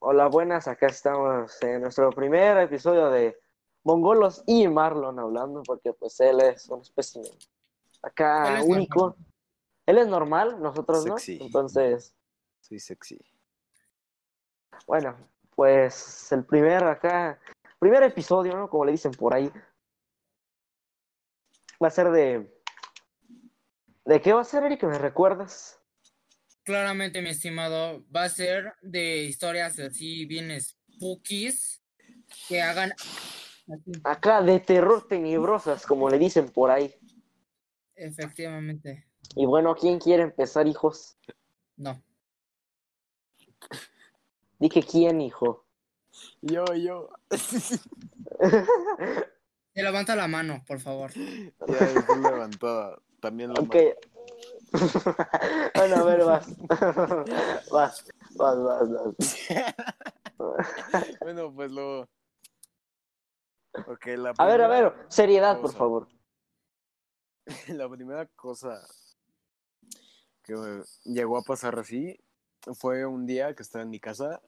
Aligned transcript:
Hola, 0.00 0.28
buenas. 0.28 0.68
Acá 0.68 0.86
estamos 0.86 1.60
en 1.62 1.82
nuestro 1.82 2.10
primer 2.10 2.56
episodio 2.58 3.10
de 3.10 3.38
Mongolos 3.84 4.42
y 4.46 4.68
Marlon 4.68 5.18
hablando, 5.18 5.62
porque 5.64 5.92
pues 5.92 6.18
él 6.20 6.40
es 6.40 6.68
un 6.68 6.80
espécimen 6.82 7.30
acá 8.02 8.54
Él 8.54 8.62
es 8.62 8.66
único. 8.68 9.00
normal. 9.08 9.26
Él 9.86 9.98
es 9.98 10.06
normal, 10.06 10.62
nosotros 10.62 11.02
Sexy. 11.04 11.38
no. 11.38 11.46
Entonces, 11.46 12.14
Soy 12.60 12.78
sexy. 12.78 13.18
bueno, 14.86 15.16
pues 15.56 16.30
el 16.32 16.44
primer 16.44 16.84
acá, 16.84 17.40
primer 17.78 18.02
episodio, 18.02 18.54
¿no? 18.56 18.68
Como 18.68 18.84
le 18.84 18.92
dicen 18.92 19.12
por 19.12 19.34
ahí, 19.34 19.50
va 21.82 21.88
a 21.88 21.90
ser 21.90 22.10
de. 22.10 22.54
¿De 24.04 24.20
qué 24.22 24.32
va 24.32 24.40
a 24.42 24.44
ser, 24.44 24.62
Eric? 24.64 24.82
¿Me 24.84 24.98
recuerdas? 24.98 25.77
Claramente, 26.68 27.22
mi 27.22 27.30
estimado, 27.30 28.04
va 28.14 28.24
a 28.24 28.28
ser 28.28 28.74
de 28.82 29.24
historias 29.24 29.78
así 29.78 30.26
bien 30.26 30.54
spookies 30.60 31.82
que 32.46 32.60
hagan 32.60 32.92
Acá 34.04 34.42
de 34.42 34.60
terror 34.60 35.08
tenebrosas, 35.08 35.86
como 35.86 36.10
le 36.10 36.18
dicen 36.18 36.50
por 36.50 36.70
ahí. 36.70 36.94
efectivamente. 37.94 39.06
Y 39.34 39.46
bueno, 39.46 39.74
¿quién 39.76 39.98
quiere 39.98 40.24
empezar, 40.24 40.66
hijos? 40.66 41.16
No. 41.78 42.02
Dije 44.58 44.82
quién, 44.82 45.22
hijo. 45.22 45.64
Yo, 46.42 46.66
yo. 46.74 47.08
Se 47.30 47.80
levanta 49.74 50.14
la 50.14 50.28
mano, 50.28 50.62
por 50.66 50.80
favor. 50.80 51.12
ya 51.14 52.30
levantada. 52.30 53.00
También 53.20 53.54
la 53.54 53.60
Ok. 53.62 53.74
bueno, 55.74 55.96
a 55.96 56.04
ver, 56.04 56.24
vas. 56.24 56.46
vas, 57.70 58.04
vas, 58.36 58.62
vas, 58.62 58.88
vas. 58.90 59.14
Bueno, 61.20 61.52
pues 61.54 61.70
lo. 61.70 62.02
Ok, 63.86 64.06
la 64.16 64.34
A 64.36 64.46
ver, 64.46 64.60
a 64.60 64.68
ver, 64.68 64.94
seriedad, 65.08 65.60
por 65.60 65.72
favor. 65.72 66.08
La 67.68 67.88
primera 67.88 68.26
cosa 68.26 68.86
que 70.42 70.54
llegó 71.04 71.38
a 71.38 71.42
pasar 71.42 71.78
así 71.78 72.18
fue 72.74 73.06
un 73.06 73.26
día 73.26 73.54
que 73.54 73.62
estaba 73.62 73.82
en 73.82 73.90
mi 73.90 74.00
casa 74.00 74.40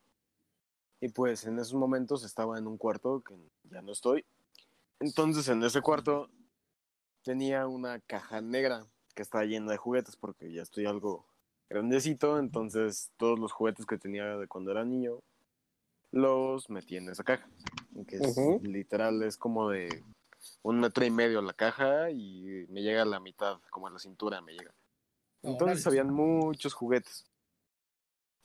y 1.00 1.09
pues 1.09 1.44
en 1.47 1.59
esos 1.59 1.75
momentos 1.75 2.25
estaba 2.25 2.59
en 2.59 2.66
un 2.66 2.77
cuarto 2.77 3.22
que 3.22 3.34
ya 3.64 3.81
no 3.81 3.92
estoy. 3.92 4.25
Entonces 4.98 5.48
en 5.48 5.62
ese 5.62 5.81
cuarto 5.81 6.28
tenía 7.22 7.66
una 7.66 8.00
caja 8.00 8.41
negra 8.41 8.87
que 9.14 9.22
estaba 9.22 9.44
llena 9.44 9.72
de 9.72 9.78
juguetes 9.78 10.16
porque 10.16 10.53
ya 10.53 10.62
estoy 10.62 10.86
algo 10.86 11.27
grandecito, 11.69 12.39
entonces 12.39 13.12
todos 13.16 13.39
los 13.39 13.53
juguetes 13.53 13.86
que 13.86 13.98
tenía 13.98 14.36
de 14.36 14.48
cuando 14.48 14.70
era 14.72 14.84
niño 14.84 15.20
los 16.11 16.69
metí 16.70 16.97
en 16.97 17.08
esa 17.08 17.22
caja, 17.22 17.48
que 18.08 18.16
es 18.16 18.27
Ujú. 18.27 18.61
literal 18.62 19.22
es 19.22 19.36
como 19.36 19.70
de 19.70 20.05
un 20.62 20.81
metro 20.81 21.05
y 21.05 21.11
medio 21.11 21.41
la 21.42 21.53
caja 21.53 22.11
y 22.11 22.66
me 22.69 22.83
llega 22.83 23.03
a 23.03 23.06
la 23.06 23.20
mitad, 23.20 23.61
como 23.70 23.86
a 23.86 23.91
la 23.91 23.98
cintura 23.98 24.41
me 24.41 24.53
llega. 24.53 24.75
Entonces 25.42 25.86
Órale. 25.86 26.00
habían 26.00 26.14
muchos 26.14 26.75
juguetes. 26.75 27.27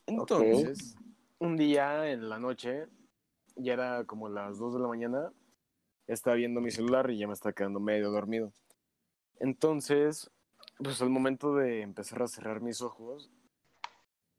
Entonces, 0.06 0.94
un 1.38 1.56
día 1.56 2.10
en 2.10 2.28
la 2.28 2.38
noche, 2.38 2.86
ya 3.56 3.72
era 3.72 4.04
como 4.04 4.28
las 4.28 4.58
2 4.58 4.74
de 4.74 4.80
la 4.80 4.88
mañana, 4.88 5.32
estaba 6.06 6.36
viendo 6.36 6.60
mi 6.60 6.70
celular 6.70 7.10
y 7.10 7.18
ya 7.18 7.26
me 7.26 7.32
estaba 7.32 7.52
quedando 7.52 7.80
medio 7.80 8.10
dormido. 8.10 8.52
Entonces, 9.40 10.30
pues 10.78 11.00
al 11.00 11.10
momento 11.10 11.54
de 11.54 11.82
empezar 11.82 12.22
a 12.22 12.28
cerrar 12.28 12.60
mis 12.60 12.82
ojos, 12.82 13.30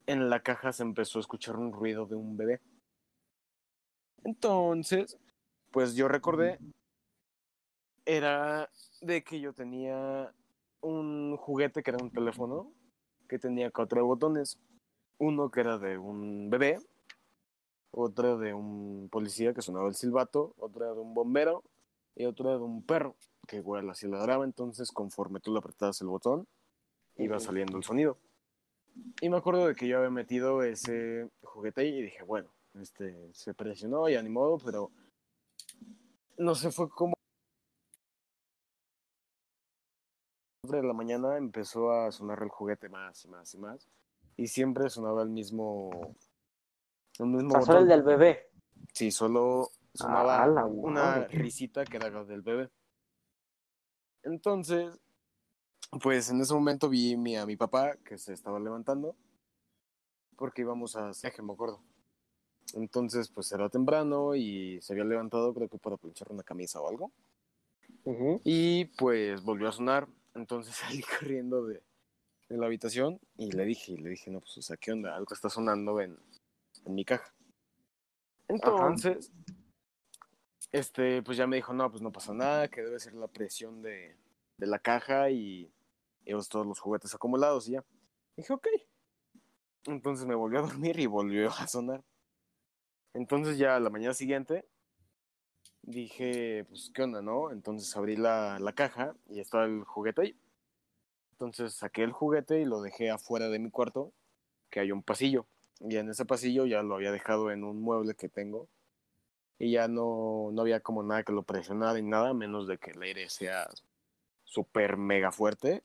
en 0.06 0.30
la 0.30 0.42
caja 0.42 0.72
se 0.72 0.84
empezó 0.84 1.20
a 1.20 1.22
escuchar 1.22 1.58
un 1.58 1.74
ruido 1.74 2.06
de 2.06 2.16
un 2.16 2.38
bebé. 2.38 2.62
Entonces, 4.24 5.18
pues 5.72 5.96
yo 5.96 6.08
recordé, 6.08 6.60
era 8.06 8.70
de 9.02 9.24
que 9.24 9.40
yo 9.40 9.54
tenía 9.54 10.34
un 10.82 11.36
juguete 11.38 11.84
que 11.84 11.92
era 11.92 12.04
un 12.04 12.12
teléfono 12.12 12.72
que 13.28 13.40
tenía 13.40 13.72
cuatro 13.72 14.06
botones. 14.06 14.58
Uno 15.20 15.50
que 15.50 15.62
era 15.62 15.80
de 15.80 15.98
un 15.98 16.50
bebé, 16.50 16.80
otro 17.92 18.38
de 18.38 18.54
un 18.54 19.10
policía 19.12 19.54
que 19.54 19.64
sonaba 19.64 19.88
el 19.88 19.96
silbato, 19.96 20.54
otro 20.58 20.94
de 20.94 21.02
un 21.02 21.14
bombero 21.16 21.64
y 22.16 22.26
otro 22.26 22.52
de 22.52 22.64
un 22.64 22.84
perro 22.84 23.16
que 23.48 23.56
igual 23.58 23.90
así 23.90 24.08
ladraba. 24.08 24.46
Entonces, 24.46 24.92
conforme 24.92 25.40
tú 25.40 25.52
le 25.52 25.60
apretabas 25.60 26.00
el 26.02 26.08
botón, 26.08 26.48
iba 27.16 27.40
saliendo 27.40 27.78
el 27.78 27.84
sonido. 27.84 28.18
Y 29.22 29.30
me 29.30 29.38
acuerdo 29.38 29.68
de 29.68 29.76
que 29.76 29.88
yo 29.88 29.98
había 29.98 30.10
metido 30.10 30.62
ese 30.64 31.30
juguete 31.42 31.82
ahí 31.82 31.98
y 31.98 32.02
dije, 32.04 32.24
bueno, 32.24 32.50
este 32.80 33.34
se 33.34 33.54
presionó 33.54 34.10
y 34.10 34.16
a 34.16 34.22
ni 34.22 34.30
modo, 34.30 34.58
pero 34.64 34.92
no 36.38 36.54
sé, 36.54 36.72
fue 36.72 36.90
como 36.90 37.16
de 40.64 40.84
la 40.84 40.94
mañana 40.94 41.38
empezó 41.38 41.92
a 41.92 42.12
sonar 42.12 42.44
el 42.44 42.50
juguete 42.50 42.90
más 42.90 43.24
y 43.24 43.30
más 43.30 43.54
y 43.54 43.58
más. 43.58 43.88
Y 44.36 44.48
siempre 44.48 44.90
sonaba 44.90 45.24
el 45.24 45.30
mismo. 45.30 46.16
El 47.20 47.28
mismo 47.28 47.62
solo 47.64 47.80
el 47.80 47.88
del 47.88 48.04
bebé. 48.04 48.50
Sí, 48.94 49.12
solo 49.12 49.70
sonaba 49.94 50.44
Ah, 50.44 50.66
una 50.66 51.26
risita 51.28 51.86
que 51.86 51.98
era 51.98 52.24
del 52.26 52.42
bebé. 52.42 52.70
Entonces, 54.28 55.00
pues 56.02 56.30
en 56.30 56.42
ese 56.42 56.54
momento 56.54 56.90
vi 56.90 57.14
a 57.36 57.46
mi 57.46 57.56
papá 57.56 57.96
que 58.04 58.18
se 58.18 58.34
estaba 58.34 58.60
levantando 58.60 59.16
porque 60.36 60.62
íbamos 60.62 60.96
a 60.96 61.12
me 61.42 61.54
acuerdo. 61.54 61.82
Entonces, 62.74 63.30
pues 63.30 63.52
era 63.54 63.70
temprano 63.70 64.36
y 64.36 64.80
se 64.82 64.94
había 64.94 65.06
levantado, 65.06 65.54
creo 65.54 65.70
que 65.70 65.78
para 65.78 65.98
planchar 65.98 66.32
una 66.32 66.44
camisa 66.44 66.82
o 66.82 66.90
algo. 66.90 67.12
Y 68.44 68.86
pues 68.98 69.42
volvió 69.44 69.70
a 69.70 69.72
sonar. 69.72 70.08
Entonces 70.36 70.76
salí 70.76 71.02
corriendo 71.02 71.66
de, 71.66 71.82
de 72.50 72.58
la 72.58 72.66
habitación 72.68 73.20
y 73.38 73.52
le 73.52 73.66
dije, 73.66 73.94
y 73.94 73.98
le 73.98 74.10
dije, 74.10 74.30
no, 74.30 74.42
pues, 74.42 74.58
o 74.58 74.62
sea, 74.62 74.78
¿qué 74.78 74.92
onda? 74.92 75.16
Algo 75.16 75.34
está 75.34 75.50
sonando 75.50 76.00
en, 76.02 76.18
en 76.86 76.96
mi 76.96 77.06
caja. 77.06 77.34
Entonces, 78.50 79.32
este, 80.72 81.22
pues 81.24 81.38
ya 81.38 81.48
me 81.48 81.56
dijo, 81.56 81.74
no, 81.74 81.90
pues 81.90 82.02
no 82.02 82.12
pasa 82.12 82.34
nada, 82.34 82.68
que 82.68 82.82
debe 82.82 83.00
ser 83.00 83.14
la 83.14 83.28
presión 83.28 83.82
de, 83.82 84.16
de 84.58 84.68
la 84.68 84.80
caja 84.80 85.30
y, 85.30 85.72
pues, 86.26 86.50
todos 86.50 86.66
los 86.66 86.80
juguetes 86.80 87.14
acumulados 87.14 87.68
y 87.68 87.74
ya. 87.74 87.84
Dije, 88.36 88.54
ok. 88.54 88.68
Entonces 89.86 90.26
me 90.26 90.36
volvió 90.36 90.60
a 90.60 90.64
dormir 90.64 91.00
y 91.00 91.06
volvió 91.06 91.50
a 91.50 91.68
sonar. 91.68 92.04
Entonces 93.14 93.58
ya 93.58 93.80
la 93.80 93.90
mañana 93.90 94.14
siguiente 94.14 94.66
dije, 95.82 96.66
pues, 96.66 96.92
¿qué 96.94 97.04
onda, 97.04 97.22
no? 97.22 97.52
Entonces 97.52 97.96
abrí 97.96 98.16
la, 98.16 98.60
la 98.60 98.74
caja 98.74 99.16
y 99.30 99.40
estaba 99.40 99.66
el 99.66 99.84
juguete 99.86 100.22
ahí. 100.22 100.40
Entonces 101.32 101.74
saqué 101.74 102.04
el 102.04 102.12
juguete 102.12 102.60
y 102.60 102.66
lo 102.66 102.82
dejé 102.82 103.10
afuera 103.10 103.48
de 103.48 103.60
mi 103.60 103.70
cuarto, 103.70 104.12
que 104.70 104.80
hay 104.80 104.92
un 104.92 105.04
pasillo. 105.04 105.46
Y 105.80 105.96
en 105.96 106.10
ese 106.10 106.26
pasillo 106.26 106.66
ya 106.66 106.82
lo 106.82 106.96
había 106.96 107.12
dejado 107.12 107.52
en 107.52 107.64
un 107.64 107.80
mueble 107.82 108.16
que 108.16 108.28
tengo. 108.28 108.68
Y 109.60 109.72
ya 109.72 109.88
no, 109.88 110.50
no 110.52 110.62
había 110.62 110.82
como 110.82 111.04
nada 111.04 111.24
que 111.24 111.32
lo 111.32 111.44
presionara 111.44 112.00
ni 112.00 112.08
nada, 112.08 112.34
menos 112.34 112.68
de 112.68 112.78
que 112.78 112.92
el 112.92 113.02
aire 113.02 113.30
sea 113.30 113.68
súper 114.44 114.98
mega 114.98 115.32
fuerte. 115.32 115.84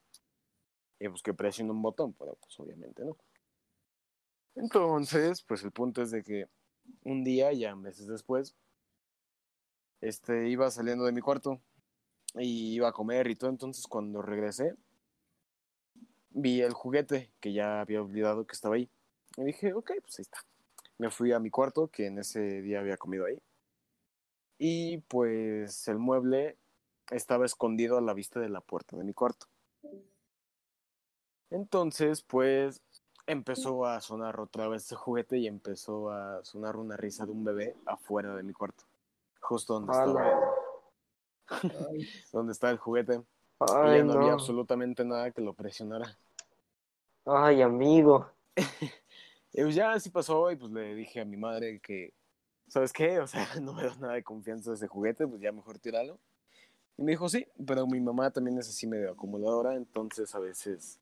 Y 0.99 1.09
pues 1.09 1.23
que 1.23 1.35
presione 1.35 1.71
un 1.71 1.83
botón, 1.83 2.13
pero 2.13 2.37
pues 2.37 2.59
obviamente 2.61 3.05
no. 3.05 3.17
Entonces, 4.55 5.43
pues 5.43 5.65
el 5.65 5.73
punto 5.73 6.03
es 6.03 6.11
de 6.11 6.23
que 6.23 6.47
un 7.05 7.25
día, 7.25 7.53
ya 7.53 7.75
meses 7.75 8.07
después, 8.07 8.55
este, 10.01 10.49
iba 10.49 10.71
saliendo 10.71 11.05
de 11.05 11.13
mi 11.13 11.21
cuarto 11.21 11.61
y 12.35 12.75
iba 12.75 12.89
a 12.89 12.93
comer 12.93 13.29
y 13.29 13.37
todo. 13.37 13.51
Entonces, 13.51 13.87
cuando 13.87 14.21
regresé, 14.21 14.75
vi 16.31 16.61
el 16.61 16.73
juguete 16.73 17.31
que 17.41 17.53
ya 17.53 17.81
había 17.81 18.03
olvidado 18.03 18.47
que 18.47 18.55
estaba 18.55 18.77
ahí. 18.77 18.89
Y 19.37 19.45
dije, 19.45 19.73
ok, 19.73 19.93
pues 20.03 20.19
ahí 20.19 20.23
está. 20.23 20.39
Me 20.99 21.11
fui 21.11 21.33
a 21.33 21.39
mi 21.39 21.51
cuarto, 21.51 21.89
que 21.89 22.07
en 22.07 22.19
ese 22.19 22.63
día 22.63 22.81
había 22.81 22.97
comido 22.97 23.25
ahí. 23.25 23.41
Y 24.65 24.99
pues 24.99 25.89
el 25.89 25.99
mueble 25.99 26.57
estaba 27.11 27.45
escondido 27.45 27.99
a 27.99 28.01
la 28.01 28.15
vista 28.15 28.39
de 28.39 28.49
la 28.49 28.61
puerta 28.61 28.97
de 28.97 29.03
mi 29.03 29.13
cuarto. 29.13 29.47
Entonces, 31.51 32.23
pues 32.23 32.81
empezó 33.27 33.85
a 33.87 34.01
sonar 34.01 34.39
otra 34.39 34.69
vez 34.69 34.85
ese 34.85 34.95
juguete 34.95 35.39
y 35.39 35.49
empezó 35.49 36.13
a 36.13 36.45
sonar 36.45 36.77
una 36.77 36.97
risa 36.97 37.27
de 37.27 37.33
un 37.33 37.43
bebé 37.43 37.75
afuera 37.87 38.37
de 38.37 38.45
mi 38.45 38.53
cuarto. 38.53 38.85
Justo 39.41 39.75
donde 39.75 39.91
estaba 39.91 40.41
donde 42.33 42.53
estaba 42.53 42.71
el 42.71 42.79
juguete. 42.79 43.15
y 43.15 43.67
ya 43.67 44.05
no, 44.05 44.13
había 44.13 44.29
no. 44.29 44.33
absolutamente 44.35 45.05
nada 45.05 45.33
que 45.33 45.41
lo 45.43 45.55
presionara. 45.55 46.17
Ay, 47.25 47.63
amigo. 47.63 48.31
Y 49.55 49.61
pues 49.61 49.75
ya 49.75 49.93
así 49.93 50.09
pasó 50.09 50.51
y 50.51 50.57
pues 50.57 50.73
le 50.73 50.95
dije 50.95 51.21
a 51.21 51.27
mi 51.27 51.37
madre 51.37 51.79
que, 51.81 52.15
¿sabes 52.73 52.91
qué? 52.91 53.21
O 53.21 53.27
sea, 53.27 53.47
no 53.61 53.75
me 53.75 53.83
da 53.85 53.95
nada 53.97 54.15
de 54.15 54.23
confianza 54.23 54.71
de 54.71 54.77
ese 54.77 54.87
juguete, 54.87 55.27
pues 55.27 55.43
ya 55.43 55.53
mejor 55.53 55.79
tíralo. 55.79 56.19
Y 56.97 57.03
me 57.03 57.13
dijo, 57.13 57.29
sí, 57.29 57.47
pero 57.67 57.87
mi 57.87 58.01
mamá 58.01 58.31
también 58.31 58.59
es 58.59 58.69
así 58.69 58.87
medio 58.87 59.11
acumuladora, 59.11 59.75
entonces 59.75 60.35
a 60.35 60.39
veces 60.39 60.99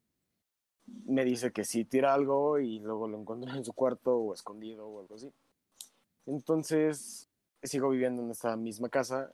me 1.04 1.24
dice 1.24 1.52
que 1.52 1.64
sí 1.64 1.84
tira 1.84 2.12
algo 2.12 2.58
y 2.58 2.80
luego 2.80 3.06
lo 3.06 3.20
encuentro 3.20 3.54
en 3.54 3.64
su 3.64 3.72
cuarto 3.72 4.16
o 4.16 4.34
escondido 4.34 4.88
o 4.88 5.00
algo 5.00 5.14
así. 5.14 5.32
Entonces, 6.26 7.28
sigo 7.62 7.90
viviendo 7.90 8.22
en 8.22 8.30
esta 8.30 8.56
misma 8.56 8.88
casa 8.88 9.32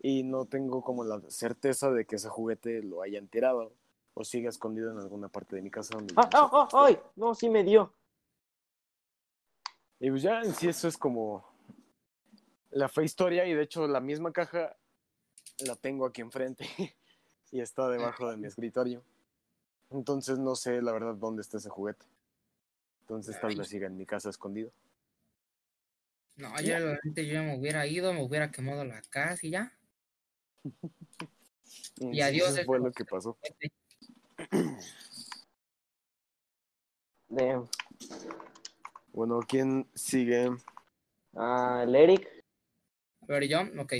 y 0.00 0.22
no 0.22 0.46
tengo 0.46 0.82
como 0.82 1.04
la 1.04 1.20
certeza 1.28 1.90
de 1.90 2.06
que 2.06 2.16
ese 2.16 2.30
juguete 2.30 2.82
lo 2.82 3.02
hayan 3.02 3.28
tirado 3.28 3.72
o 4.14 4.24
siga 4.24 4.48
escondido 4.48 4.92
en 4.92 4.98
alguna 4.98 5.28
parte 5.28 5.56
de 5.56 5.62
mi 5.62 5.70
casa. 5.70 5.94
Donde 5.94 6.14
¡Ah, 6.16 6.28
ah, 6.32 6.50
ah, 6.52 6.68
ay! 6.72 6.98
No, 7.16 7.34
sí 7.34 7.50
me 7.50 7.62
dio. 7.64 7.92
Y 10.00 10.10
pues 10.10 10.22
ya 10.22 10.40
en 10.40 10.54
sí 10.54 10.68
eso 10.68 10.88
es 10.88 10.96
como 10.96 11.55
la 12.76 12.90
fe 12.90 13.04
historia 13.04 13.46
y 13.46 13.54
de 13.54 13.62
hecho 13.62 13.88
la 13.88 14.00
misma 14.00 14.32
caja 14.32 14.76
la 15.60 15.76
tengo 15.76 16.04
aquí 16.04 16.20
enfrente 16.20 16.66
y 17.50 17.60
está 17.60 17.88
debajo 17.88 18.30
de 18.30 18.36
mi 18.36 18.46
escritorio. 18.46 19.02
Entonces 19.90 20.38
no 20.38 20.54
sé 20.54 20.82
la 20.82 20.92
verdad 20.92 21.14
dónde 21.14 21.40
está 21.40 21.56
ese 21.56 21.70
juguete. 21.70 22.04
Entonces 23.00 23.40
tal 23.40 23.56
vez 23.56 23.68
siga 23.68 23.86
en 23.86 23.96
mi 23.96 24.04
casa 24.04 24.28
escondido. 24.28 24.70
No, 26.36 26.54
yo 26.60 26.78
realmente 26.78 27.26
yo 27.26 27.42
me 27.42 27.58
hubiera 27.58 27.86
ido, 27.86 28.12
me 28.12 28.22
hubiera 28.22 28.50
quemado 28.50 28.84
la 28.84 29.00
casa 29.02 29.46
y 29.46 29.50
ya. 29.50 29.72
Y 31.98 32.20
adiós, 32.20 32.50
Eso 32.50 32.60
es 32.60 32.66
fue 32.66 32.76
como 32.76 32.88
lo 32.88 32.92
que 32.92 33.06
pasó. 33.06 33.38
De, 37.28 37.62
Bueno, 39.12 39.40
¿quién 39.48 39.88
sigue? 39.94 40.50
ah, 41.34 41.80
el 41.84 41.94
Eric. 41.94 42.35
Ver, 43.26 43.48
yo, 43.48 43.62
ok. 43.78 43.94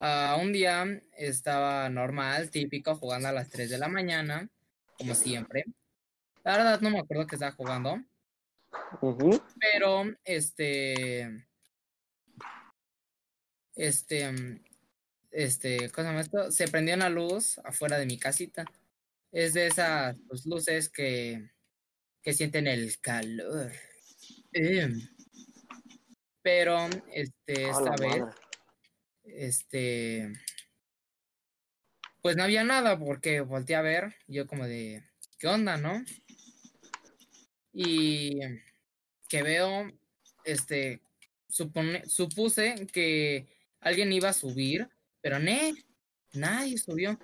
Ah, 0.00 0.38
un 0.40 0.52
día 0.52 1.02
estaba 1.16 1.88
normal, 1.90 2.50
típico, 2.50 2.94
jugando 2.96 3.28
a 3.28 3.32
las 3.32 3.50
3 3.50 3.68
de 3.68 3.78
la 3.78 3.88
mañana, 3.88 4.48
como 4.96 5.14
siempre. 5.14 5.64
La 6.42 6.56
verdad 6.56 6.80
no 6.80 6.90
me 6.90 7.00
acuerdo 7.00 7.26
que 7.26 7.36
estaba 7.36 7.52
jugando, 7.52 8.02
pero 9.60 10.04
este. 10.24 11.46
Este. 13.74 14.62
Este, 15.30 15.90
¿cómo 15.90 16.04
se 16.04 16.10
llama 16.10 16.20
esto? 16.22 16.50
Se 16.50 16.66
prendió 16.68 16.94
una 16.94 17.08
luz 17.08 17.58
afuera 17.58 17.98
de 17.98 18.06
mi 18.06 18.18
casita. 18.18 18.64
Es 19.30 19.54
de 19.54 19.68
esas 19.68 20.16
pues, 20.26 20.44
luces 20.46 20.88
que, 20.88 21.50
que 22.22 22.32
sienten 22.32 22.66
el 22.66 22.98
calor. 23.00 23.70
Em. 24.52 25.08
Pero, 26.42 26.88
este, 27.12 27.68
esta 27.68 27.94
vez. 27.96 28.18
madre. 28.18 28.49
Este 29.36 30.32
pues 32.22 32.36
no 32.36 32.42
había 32.42 32.64
nada 32.64 32.98
porque 32.98 33.40
volteé 33.40 33.76
a 33.76 33.82
ver 33.82 34.14
yo 34.26 34.46
como 34.46 34.66
de 34.66 35.02
qué 35.38 35.46
onda 35.46 35.76
no 35.76 36.04
y 37.72 38.40
que 39.28 39.42
veo 39.42 39.90
este 40.44 41.00
supone, 41.48 42.04
supuse 42.06 42.86
que 42.92 43.46
alguien 43.80 44.12
iba 44.12 44.30
a 44.30 44.34
subir 44.34 44.88
pero 45.20 45.38
ne 45.38 45.72
nadie 46.32 46.78
subió 46.78 47.18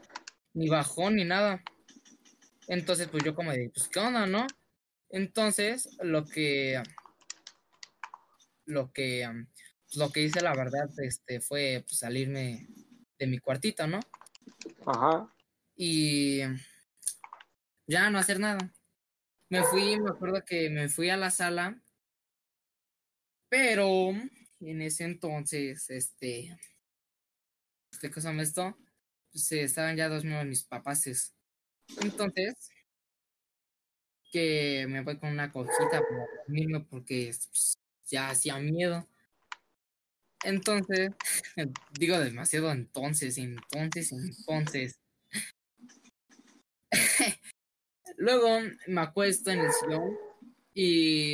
ni 0.55 0.69
bajó 0.69 1.11
ni 1.11 1.25
nada. 1.25 1.63
Entonces 2.69 3.09
pues 3.09 3.23
yo 3.25 3.35
como 3.35 3.53
de 3.53 3.71
pues 3.71 3.89
qué 3.89 4.01
onda 4.01 4.27
no 4.27 4.47
entonces 5.11 5.89
lo 6.01 6.27
que 6.27 6.83
lo 8.65 8.93
que 8.93 9.47
lo 9.95 10.11
que 10.11 10.23
hice 10.23 10.41
la 10.41 10.55
verdad 10.55 10.91
este 10.99 11.41
fue 11.41 11.85
pues, 11.87 12.01
salirme 12.01 12.67
de 13.19 13.27
mi 13.27 13.39
cuartito 13.39 13.87
no 13.87 14.01
Ajá. 14.85 15.33
y 15.77 16.41
ya 17.87 18.11
no 18.11 18.19
hacer 18.19 18.41
nada. 18.41 18.73
Me 19.49 19.63
fui, 19.63 20.01
me 20.01 20.11
acuerdo 20.11 20.45
que 20.45 20.71
me 20.71 20.89
fui 20.89 21.09
a 21.09 21.17
la 21.17 21.31
sala, 21.31 21.81
pero 23.49 24.11
en 24.61 24.83
ese 24.83 25.05
entonces, 25.05 25.89
este, 25.91 26.59
este 27.93 28.11
cosa 28.11 28.33
me 28.33 28.43
esto, 28.43 28.77
pues 29.31 29.53
estaban 29.53 29.97
ya 29.97 30.09
dormidos 30.09 30.47
mis 30.47 30.65
papaces. 30.65 31.35
Entonces, 32.03 32.71
que 34.33 34.87
me 34.89 35.03
voy 35.03 35.19
con 35.19 35.31
una 35.31 35.53
cojita 35.53 36.01
para 36.01 36.27
dormirme 36.39 36.81
porque 36.81 37.33
pues, 37.49 37.79
ya 38.07 38.31
hacía 38.31 38.59
miedo. 38.59 39.09
Entonces, 40.47 41.11
digo 41.99 42.19
demasiado 42.21 42.71
entonces, 42.71 43.37
entonces, 43.37 44.13
entonces. 44.13 45.01
Luego 48.17 48.61
me 48.87 49.01
acuesto 49.01 49.51
en 49.51 49.61
el 49.61 49.73
sillón 49.73 50.17
y 50.73 51.33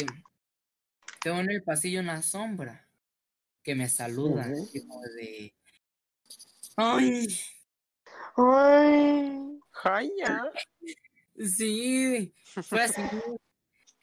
veo 1.23 1.41
en 1.41 1.51
el 1.51 1.63
pasillo 1.63 2.01
una 2.01 2.23
sombra 2.23 2.89
que 3.63 3.75
me 3.75 3.89
saluda. 3.89 4.45
Como 4.45 5.03
de. 5.03 5.55
¡Ay! 6.77 7.29
Ay. 8.37 9.59
¡Jaya! 9.71 10.43
Sí, 11.35 12.35
fue 12.45 12.83
así. 12.83 13.01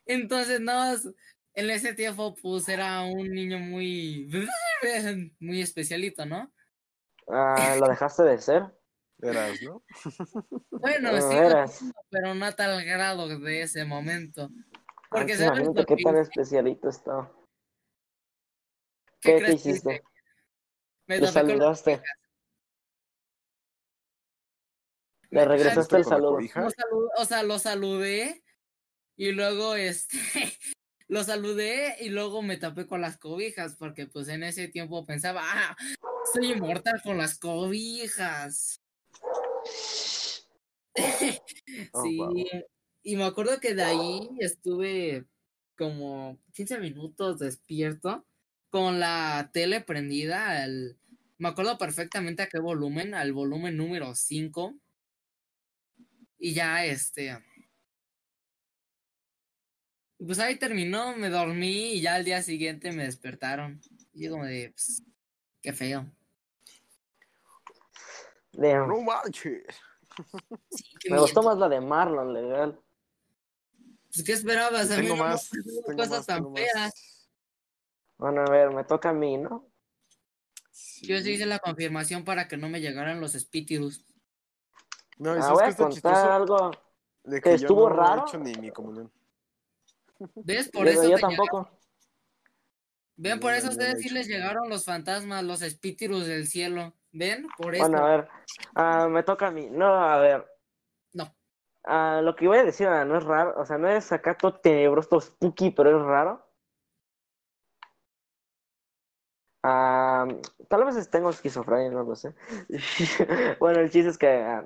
Entonces, 0.07 0.59
no, 0.59 0.95
en 1.59 1.69
ese 1.69 1.93
tiempo, 1.93 2.35
pues 2.41 2.67
era 2.69 3.01
un 3.03 3.29
niño 3.29 3.59
muy. 3.59 4.29
muy 5.39 5.61
especialito, 5.61 6.25
¿no? 6.25 6.51
Ah, 7.27 7.75
¿Lo 7.79 7.87
dejaste 7.87 8.23
de 8.23 8.37
ser? 8.39 8.63
Verás, 9.17 9.61
¿no? 9.61 9.83
Bueno, 10.71 11.09
sí, 11.21 11.35
eras. 11.35 11.83
pero 12.09 12.33
no 12.33 12.45
a 12.45 12.53
tal 12.53 12.83
grado 12.85 13.27
de 13.39 13.61
ese 13.63 13.83
momento. 13.83 14.49
Porque, 15.09 15.33
Ah, 15.33 15.37
¿sabes 15.37 15.67
lo 15.67 15.73
qué 15.85 15.95
que 15.97 16.03
tan 16.03 16.13
hice? 16.13 16.21
especialito 16.21 16.87
estaba. 16.87 17.29
¿Qué 19.19 19.31
¿Qué 19.35 19.39
te 19.39 19.45
que 19.47 19.53
hiciste? 19.53 20.03
Me 21.07 21.19
Le 21.19 21.27
saludaste. 21.27 22.01
Le 25.31 25.45
regresaste 25.45 25.97
el 25.97 26.05
saludo. 26.05 26.35
cobija? 26.35 26.61
Lo 26.61 26.69
salu- 26.69 27.09
o 27.17 27.25
sea, 27.25 27.43
lo 27.43 27.59
saludé 27.59 28.41
y 29.17 29.31
luego 29.33 29.75
este 29.75 30.17
lo 31.09 31.23
saludé 31.25 31.97
y 31.99 32.09
luego 32.09 32.41
me 32.43 32.57
tapé 32.57 32.87
con 32.87 33.01
las 33.01 33.17
cobijas 33.17 33.75
porque 33.77 34.07
pues 34.07 34.29
en 34.29 34.43
ese 34.43 34.69
tiempo 34.69 35.05
pensaba, 35.05 35.41
ah, 35.43 35.75
soy 36.33 36.53
inmortal 36.53 37.01
con 37.03 37.17
las 37.17 37.37
cobijas. 37.37 38.81
Oh, 41.93 42.03
sí, 42.03 42.17
wow. 42.17 42.33
y 43.03 43.15
me 43.15 43.23
acuerdo 43.23 43.59
que 43.59 43.73
de 43.75 43.83
ahí 43.83 44.29
estuve 44.39 45.25
como 45.77 46.39
15 46.53 46.79
minutos 46.79 47.39
despierto 47.39 48.25
con 48.69 48.99
la 48.99 49.49
tele 49.53 49.81
prendida, 49.81 50.63
al- 50.63 50.97
me 51.37 51.49
acuerdo 51.49 51.77
perfectamente 51.77 52.43
a 52.43 52.49
qué 52.49 52.59
volumen, 52.59 53.13
al 53.13 53.33
volumen 53.33 53.77
número 53.77 54.13
5. 54.15 54.75
Y 56.37 56.53
ya 56.53 56.85
este 56.85 57.37
pues 60.25 60.39
ahí 60.39 60.57
terminó, 60.57 61.15
me 61.15 61.29
dormí 61.29 61.93
y 61.93 62.01
ya 62.01 62.15
al 62.15 62.25
día 62.25 62.41
siguiente 62.43 62.91
me 62.91 63.03
despertaron. 63.05 63.81
Y 64.13 64.25
yo 64.25 64.31
como 64.31 64.45
de 64.45 64.71
pues, 64.71 65.03
qué 65.61 65.73
feo. 65.73 66.05
Damn. 68.53 68.87
¡No 68.87 69.01
manches! 69.01 69.63
Sí, 70.71 71.09
Me 71.09 71.17
gustó 71.19 71.41
más 71.41 71.57
la 71.57 71.69
de 71.69 71.79
Marlon, 71.79 72.33
legal. 72.33 72.77
Pues, 74.11 74.25
¿qué 74.25 74.33
esperabas? 74.33 74.91
A 74.91 74.97
mí 74.97 75.03
Tengo 75.03 75.15
no 75.15 75.23
me 75.23 75.29
más. 75.29 75.49
Tengo 75.49 75.95
cosas 75.97 76.09
más, 76.11 76.25
tan 76.25 76.43
más. 76.51 76.53
feas. 76.61 77.29
Bueno, 78.17 78.41
a 78.41 78.49
ver, 78.49 78.71
me 78.71 78.83
toca 78.83 79.09
a 79.11 79.13
mí, 79.13 79.37
¿no? 79.37 79.65
Yo 81.03 81.21
sí 81.21 81.31
hice 81.31 81.45
la 81.45 81.59
confirmación 81.59 82.25
para 82.25 82.49
que 82.49 82.57
no 82.57 82.67
me 82.67 82.81
llegaran 82.81 83.21
los 83.21 83.33
espíritus. 83.33 84.03
No, 85.17 85.35
¿y 85.35 85.39
Ah, 85.39 85.43
sabes 85.43 85.53
voy 85.57 85.63
qué 85.63 85.71
a 85.71 85.75
contar 85.77 85.93
chistoso? 85.93 86.31
algo 86.33 86.71
De 87.23 87.39
que 87.41 87.53
estuvo 87.53 87.89
no 87.89 87.95
raro. 87.95 88.21
he 88.25 88.27
hecho 88.27 88.37
ni 88.39 88.53
mi 88.55 88.71
comunión. 88.71 89.09
¿Ves? 90.35 90.69
Por 90.73 90.85
Yo, 90.85 90.91
eso 90.91 91.03
yo 91.03 91.09
te 91.09 91.21
llegaron- 91.21 91.35
tampoco. 91.35 91.69
Ven, 93.21 93.39
por 93.41 93.53
eso 93.53 93.67
a 93.67 93.71
ustedes 93.71 94.01
sí 94.01 94.09
les 94.09 94.27
llegaron 94.29 94.69
los 94.69 94.85
fantasmas, 94.85 95.43
los 95.43 95.61
espíritus 95.61 96.25
del 96.25 96.47
cielo. 96.47 96.93
¿Ven? 97.11 97.47
Por 97.57 97.75
eso. 97.75 97.83
Bueno, 97.83 98.05
a 98.05 98.09
ver. 98.09 98.29
Ah, 98.75 99.07
me 99.09 99.23
toca 99.23 99.47
a 99.47 99.51
mí. 99.51 99.67
No, 99.69 99.87
a 99.87 100.17
ver. 100.19 100.47
No. 101.11 101.35
Ah, 101.83 102.21
lo 102.23 102.33
que 102.37 102.47
voy 102.47 102.59
a 102.59 102.63
decir 102.63 102.87
ah, 102.87 103.03
no 103.03 103.17
es 103.17 103.25
raro. 103.25 103.55
O 103.59 103.65
sea, 103.65 103.77
no 103.77 103.89
es 103.89 104.09
acá 104.13 104.37
todo 104.37 104.53
tenebroso, 104.61 105.09
todo 105.09 105.19
spooky, 105.19 105.71
pero 105.71 105.99
es 105.99 106.05
raro. 106.05 106.49
Tal 109.61 110.85
vez 110.85 111.09
tengo 111.09 111.29
esquizofrenia, 111.29 111.91
no 111.91 112.03
lo 112.03 112.15
sé. 112.15 112.33
bueno, 113.59 113.79
el 113.79 113.89
chiste 113.89 114.11
es 114.11 114.17
que 114.17 114.61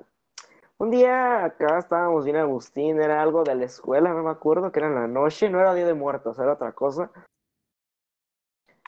un 0.78 0.90
día 0.90 1.44
acá 1.44 1.78
estábamos 1.78 2.24
bien 2.24 2.36
Agustín, 2.36 3.00
era 3.00 3.22
algo 3.22 3.44
de 3.44 3.54
la 3.54 3.64
escuela, 3.64 4.12
no 4.12 4.24
me 4.24 4.30
acuerdo, 4.30 4.72
que 4.72 4.80
era 4.80 4.88
en 4.88 4.94
la 4.96 5.06
noche, 5.06 5.48
no 5.48 5.60
era 5.60 5.72
Día 5.74 5.86
de 5.86 5.94
Muertos, 5.94 6.38
era 6.38 6.54
otra 6.54 6.72
cosa. 6.72 7.10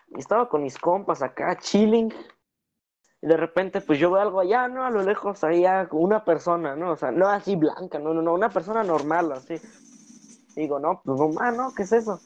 Y 0.08 0.18
estaba 0.18 0.48
con 0.48 0.62
mis 0.62 0.78
compas 0.78 1.22
acá, 1.22 1.56
chilling. 1.58 2.12
Y 3.22 3.26
de 3.28 3.36
repente, 3.36 3.80
pues 3.80 3.98
yo 4.00 4.10
veo 4.10 4.20
algo 4.20 4.40
allá, 4.40 4.66
¿no? 4.68 4.84
A 4.84 4.90
lo 4.90 5.02
lejos, 5.02 5.44
allá, 5.44 5.88
una 5.92 6.24
persona, 6.24 6.74
¿no? 6.74 6.92
O 6.92 6.96
sea, 6.96 7.12
no 7.12 7.28
así 7.28 7.54
blanca, 7.54 7.98
no, 7.98 8.12
no, 8.12 8.20
no, 8.20 8.34
una 8.34 8.50
persona 8.50 8.82
normal, 8.82 9.32
así. 9.32 9.54
Digo, 10.56 10.80
no, 10.80 11.02
pues 11.04 11.18
no, 11.18 11.52
no, 11.52 11.74
¿qué 11.74 11.82
es 11.84 11.92
eso? 11.92 12.20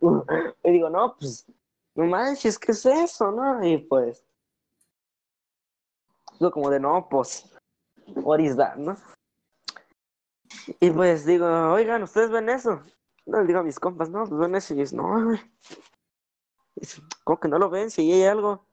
Y 0.64 0.70
digo, 0.72 0.88
no, 0.88 1.16
pues 1.18 1.46
no 1.94 2.04
manches, 2.06 2.58
¿qué 2.58 2.72
es 2.72 2.84
eso, 2.86 3.30
no? 3.30 3.64
Y 3.64 3.78
pues, 3.78 4.24
digo 6.38 6.50
como 6.50 6.70
de, 6.70 6.80
no, 6.80 7.08
pues, 7.08 7.50
what 8.06 8.38
is 8.38 8.56
that, 8.56 8.76
¿no? 8.76 8.96
Y 10.80 10.90
pues 10.90 11.26
digo, 11.26 11.46
oigan, 11.72 12.02
¿ustedes 12.02 12.30
ven 12.30 12.48
eso? 12.48 12.82
No, 13.26 13.40
le 13.40 13.46
digo 13.46 13.60
a 13.60 13.62
mis 13.62 13.78
compas, 13.78 14.10
no, 14.10 14.26
pues 14.26 14.38
ven 14.40 14.54
eso. 14.54 14.74
Y 14.74 14.78
dicen, 14.78 14.98
no, 14.98 15.24
güey. 15.24 15.40
Dice, 16.76 17.02
¿Cómo 17.24 17.40
que 17.40 17.48
no 17.48 17.58
lo 17.58 17.70
ven? 17.70 17.90
Si 17.90 18.10
hay 18.12 18.24
algo. 18.24 18.66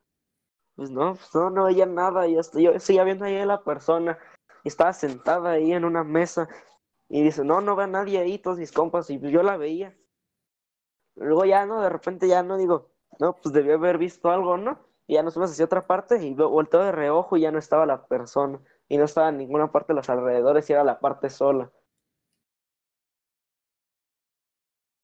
Pues 0.76 0.90
no, 0.90 1.16
pues 1.16 1.34
no, 1.34 1.50
no 1.50 1.66
veía 1.66 1.86
nada. 1.86 2.28
Y 2.28 2.38
hasta 2.38 2.60
yo 2.60 2.80
seguía 2.80 3.04
viendo 3.04 3.26
ahí 3.26 3.38
a 3.38 3.46
la 3.46 3.64
persona. 3.64 4.18
Y 4.64 4.70
estaba 4.70 4.94
sentada 4.94 5.52
ahí 5.52 5.74
en 5.74 5.86
una 5.86 6.04
mesa. 6.04 6.50
Y 7.10 7.24
dice, 7.24 7.44
no, 7.44 7.62
no 7.62 7.76
ve 7.76 7.86
a 7.86 7.88
nadie 7.88 8.20
ahí, 8.20 8.40
todos 8.40 8.58
mis 8.58 8.72
compas. 8.72 9.10
Y 9.10 9.20
yo 9.20 9.44
la 9.44 9.58
veía. 9.58 9.98
Luego 11.16 11.46
ya, 11.46 11.66
¿no? 11.66 11.82
De 11.82 11.90
repente 11.90 12.28
ya 12.28 12.44
no 12.44 12.58
digo, 12.58 12.91
no, 13.20 13.36
pues 13.38 13.54
debió 13.54 13.76
haber 13.76 13.98
visto 13.98 14.30
algo, 14.32 14.58
¿no? 14.58 14.80
Y 15.08 15.16
ya 15.16 15.24
nos 15.24 15.34
fuimos 15.34 15.52
hacia 15.52 15.66
otra 15.66 15.86
parte 15.88 16.24
y 16.26 16.34
volteo 16.34 16.82
de 16.84 16.92
reojo 16.92 17.38
y 17.38 17.42
ya 17.42 17.52
no 17.52 17.60
estaba 17.60 17.86
la 17.86 18.06
persona. 18.08 18.60
Y 18.88 18.98
no 18.98 19.06
estaba 19.06 19.30
en 19.30 19.38
ninguna 19.38 19.72
parte 19.72 19.94
de 19.94 19.98
los 19.98 20.10
alrededores 20.10 20.70
y 20.70 20.74
era 20.74 20.84
la 20.84 21.00
parte 21.00 21.30
sola. 21.30 21.72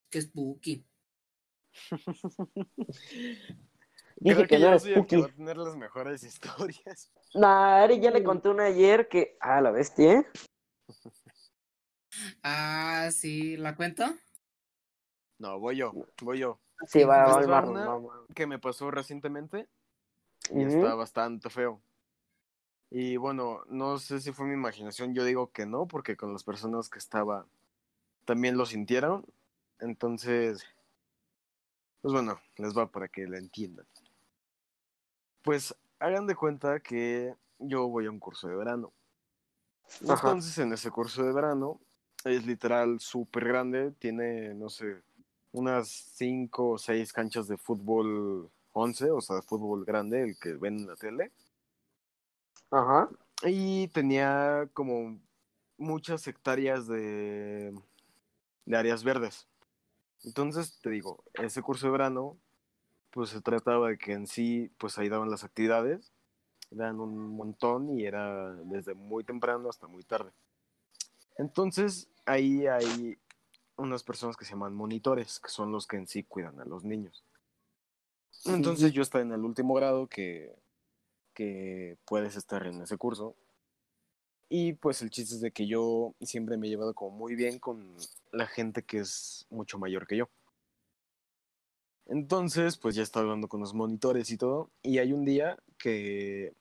Qué 0.09 0.21
spooky. 0.21 0.85
Dije 4.19 4.35
Creo 4.35 4.47
que, 4.47 4.47
que 4.47 4.55
no 4.55 4.61
yo 4.61 4.67
era 4.69 4.79
soy 4.79 4.93
el 4.93 5.05
que 5.05 5.17
spooky. 5.17 5.21
va 5.21 5.27
a 5.27 5.35
tener 5.35 5.57
las 5.57 5.75
mejores 5.75 6.23
historias. 6.23 7.11
Nah, 7.35 7.83
Ari 7.83 7.99
ya 7.99 8.11
le 8.11 8.23
conté 8.23 8.49
una 8.49 8.65
ayer 8.65 9.07
que. 9.07 9.37
Ah, 9.39 9.61
la 9.61 9.71
bestia, 9.71 10.13
¿eh? 10.13 10.27
Ah, 12.43 13.09
sí, 13.11 13.57
¿la 13.57 13.75
cuento? 13.75 14.05
No, 15.39 15.59
voy 15.59 15.77
yo, 15.77 15.93
voy 16.23 16.39
yo. 16.39 16.59
Sí, 16.85 17.03
va, 17.03 17.25
va, 17.25 17.65
va. 17.79 18.01
Que 18.35 18.45
me 18.45 18.59
pasó 18.59 18.91
recientemente 18.91 19.67
y 20.51 20.65
Ujú. 20.65 20.75
está 20.75 20.95
bastante 20.95 21.49
feo. 21.49 21.81
Y 22.89 23.17
bueno, 23.17 23.63
no 23.67 23.97
sé 23.99 24.21
si 24.21 24.31
fue 24.31 24.45
mi 24.45 24.53
imaginación, 24.53 25.13
yo 25.13 25.25
digo 25.25 25.51
que 25.51 25.65
no, 25.65 25.87
porque 25.87 26.15
con 26.15 26.31
las 26.31 26.43
personas 26.43 26.89
que 26.89 26.99
estaba 26.99 27.45
también 28.25 28.57
lo 28.57 28.65
sintieron. 28.65 29.25
Entonces, 29.79 30.65
pues 32.01 32.13
bueno, 32.13 32.39
les 32.55 32.77
va 32.77 32.89
para 32.89 33.07
que 33.07 33.27
la 33.27 33.37
entiendan. 33.37 33.85
Pues 35.41 35.75
hagan 35.99 36.27
de 36.27 36.35
cuenta 36.35 36.79
que 36.79 37.35
yo 37.59 37.87
voy 37.87 38.05
a 38.05 38.11
un 38.11 38.19
curso 38.19 38.47
de 38.47 38.55
verano. 38.55 38.93
Ajá. 40.07 40.29
Entonces, 40.29 40.57
en 40.57 40.73
ese 40.73 40.91
curso 40.91 41.23
de 41.23 41.33
verano 41.33 41.79
es 42.23 42.45
literal 42.45 42.99
súper 42.99 43.47
grande, 43.47 43.91
tiene, 43.91 44.53
no 44.53 44.69
sé, 44.69 45.01
unas 45.57 45.89
cinco 45.89 46.71
o 46.71 46.77
seis 46.77 47.11
canchas 47.11 47.47
de 47.47 47.57
fútbol 47.57 48.49
11, 48.73 49.11
o 49.11 49.21
sea, 49.21 49.37
de 49.37 49.41
fútbol 49.41 49.85
grande, 49.85 50.23
el 50.23 50.37
que 50.37 50.53
ven 50.53 50.77
en 50.77 50.87
la 50.87 50.95
tele. 50.95 51.31
Ajá. 52.71 53.09
Y 53.43 53.87
tenía 53.89 54.69
como 54.73 55.19
muchas 55.77 56.27
hectáreas 56.27 56.87
de, 56.87 57.73
de 58.65 58.77
áreas 58.77 59.03
verdes. 59.03 59.47
Entonces, 60.23 60.79
te 60.81 60.89
digo, 60.89 61.23
ese 61.33 61.61
curso 61.61 61.87
de 61.87 61.91
verano, 61.91 62.37
pues 63.11 63.29
se 63.29 63.41
trataba 63.41 63.89
de 63.89 63.97
que 63.97 64.13
en 64.13 64.27
sí, 64.27 64.71
pues 64.77 64.97
ahí 64.97 65.09
daban 65.09 65.29
las 65.29 65.43
actividades, 65.43 66.11
eran 66.71 66.99
un 66.99 67.35
montón 67.35 67.97
y 67.97 68.05
era 68.05 68.53
desde 68.65 68.93
muy 68.93 69.23
temprano 69.23 69.69
hasta 69.69 69.87
muy 69.87 70.03
tarde. 70.03 70.31
Entonces, 71.37 72.09
ahí 72.25 72.67
hay 72.67 73.17
unas 73.77 74.03
personas 74.03 74.35
que 74.35 74.45
se 74.45 74.51
llaman 74.51 74.73
monitores, 74.73 75.39
que 75.39 75.49
son 75.49 75.71
los 75.71 75.87
que 75.87 75.97
en 75.97 76.07
sí 76.07 76.23
cuidan 76.23 76.59
a 76.59 76.65
los 76.65 76.83
niños. 76.83 77.23
Entonces, 78.45 78.93
yo 78.93 79.01
estaba 79.01 79.23
en 79.23 79.31
el 79.31 79.43
último 79.43 79.73
grado 79.73 80.07
que, 80.07 80.55
que 81.33 81.97
puedes 82.05 82.35
estar 82.35 82.65
en 82.65 82.81
ese 82.81 82.97
curso. 82.97 83.35
Y 84.49 84.73
pues 84.73 85.01
el 85.01 85.09
chiste 85.09 85.35
es 85.35 85.41
de 85.41 85.51
que 85.51 85.67
yo 85.67 86.15
siempre 86.21 86.57
me 86.57 86.67
he 86.67 86.69
llevado 86.69 86.93
como 86.93 87.11
muy 87.11 87.35
bien 87.35 87.59
con 87.59 87.95
la 88.31 88.47
gente 88.47 88.83
que 88.83 88.99
es 88.99 89.45
mucho 89.49 89.77
mayor 89.77 90.07
que 90.07 90.17
yo. 90.17 90.29
Entonces, 92.05 92.77
pues 92.77 92.95
ya 92.95 93.03
estaba 93.03 93.23
hablando 93.25 93.49
con 93.49 93.59
los 93.59 93.73
monitores 93.73 94.31
y 94.31 94.37
todo. 94.37 94.69
Y 94.81 94.99
hay 94.99 95.11
un 95.11 95.25
día 95.25 95.57
que 95.77 96.53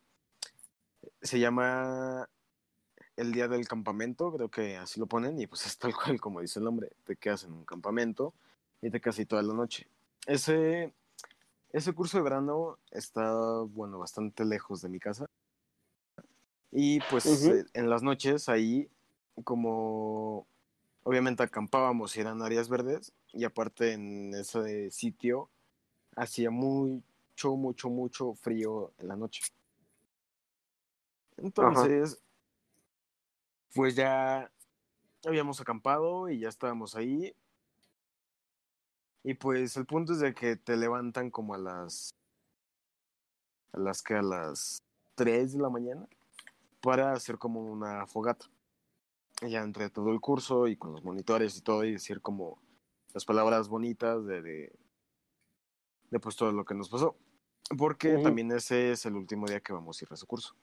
se 1.23 1.39
llama 1.39 2.29
el 3.17 3.33
día 3.33 3.49
del 3.49 3.67
campamento, 3.67 4.33
creo 4.33 4.51
que 4.51 4.77
así 4.77 5.01
lo 5.01 5.07
ponen, 5.07 5.41
y 5.41 5.47
pues 5.47 5.67
es 5.67 5.79
tal 5.79 5.95
cual 5.95 6.21
como 6.21 6.41
dice 6.41 6.59
el 6.59 6.65
nombre. 6.65 6.91
Te 7.05 7.17
quedas 7.17 7.45
en 7.45 7.53
un 7.53 7.65
campamento 7.65 8.35
y 8.83 8.91
te 8.91 9.01
quedas 9.01 9.19
ahí 9.19 9.27
toda 9.27 9.43
la 9.43 9.55
noche. 9.55 9.89
Ese, 10.27 10.93
ese 11.73 11.93
curso 11.93 12.19
de 12.19 12.25
verano 12.25 12.79
está, 12.91 13.33
bueno, 13.63 13.99
bastante 13.99 14.45
lejos 14.45 14.83
de 14.83 14.89
mi 14.89 15.01
casa. 15.01 15.27
Y 16.71 17.01
pues 17.11 17.47
eh, 17.47 17.65
en 17.73 17.89
las 17.89 18.03
noches 18.03 18.49
ahí, 18.49 18.91
como 19.45 20.47
obviamente 21.05 21.43
acampábamos 21.43 22.17
y 22.17 22.21
eran 22.21 22.43
áreas 22.43 22.69
verdes, 22.69 23.13
y 23.33 23.45
aparte 23.45 23.93
en 23.93 24.35
ese 24.35 24.91
sitio 24.91 25.49
hacía 26.17 26.51
mucho, 26.51 27.57
mucho, 27.57 27.89
mucho 27.89 28.35
frío 28.35 28.93
en 28.99 29.09
la 29.09 29.17
noche. 29.17 29.43
Entonces, 31.37 32.19
pues 33.77 33.95
ya 33.95 34.51
habíamos 35.27 35.61
acampado 35.61 36.31
y 36.31 36.39
ya 36.41 36.49
estábamos 36.49 36.97
ahí. 36.97 37.37
Y 39.23 39.35
pues 39.35 39.77
el 39.77 39.85
punto 39.85 40.15
es 40.15 40.21
de 40.21 40.35
que 40.35 40.57
te 40.57 40.79
levantan 40.79 41.31
como 41.31 41.55
a 41.55 41.59
las 41.59 42.15
a 43.73 43.79
las 43.79 44.03
que 44.03 44.15
a 44.15 44.23
las 44.23 44.83
3 45.15 45.53
de 45.53 45.59
la 45.59 45.69
mañana 45.69 46.09
para 46.81 47.13
hacer 47.13 47.37
como 47.37 47.61
una 47.61 48.07
fogata. 48.07 48.47
Y 49.43 49.51
ya 49.51 49.63
entre 49.63 49.91
todo 49.91 50.11
el 50.11 50.21
curso 50.21 50.69
y 50.69 50.77
con 50.77 50.93
los 50.93 51.05
monitores 51.05 51.55
y 51.59 51.61
todo 51.61 51.85
y 51.85 51.93
decir 51.93 52.23
como 52.23 52.59
las 53.13 53.27
palabras 53.27 53.69
bonitas 53.69 54.25
de, 54.25 54.41
de, 54.41 54.73
de 56.09 56.21
pues 56.21 56.35
todo 56.37 56.51
lo 56.51 56.65
que 56.65 56.75
nos 56.75 56.89
pasó. 56.89 57.15
Porque 57.77 58.17
también 58.17 58.51
ese 58.53 58.93
es 58.93 59.05
el 59.05 59.17
último 59.17 59.47
día 59.47 59.61
que 59.61 59.75
vamos 59.75 60.01
a 60.01 60.05
ir 60.07 60.09
a 60.13 60.15
ese 60.15 60.25
curso. 60.25 60.55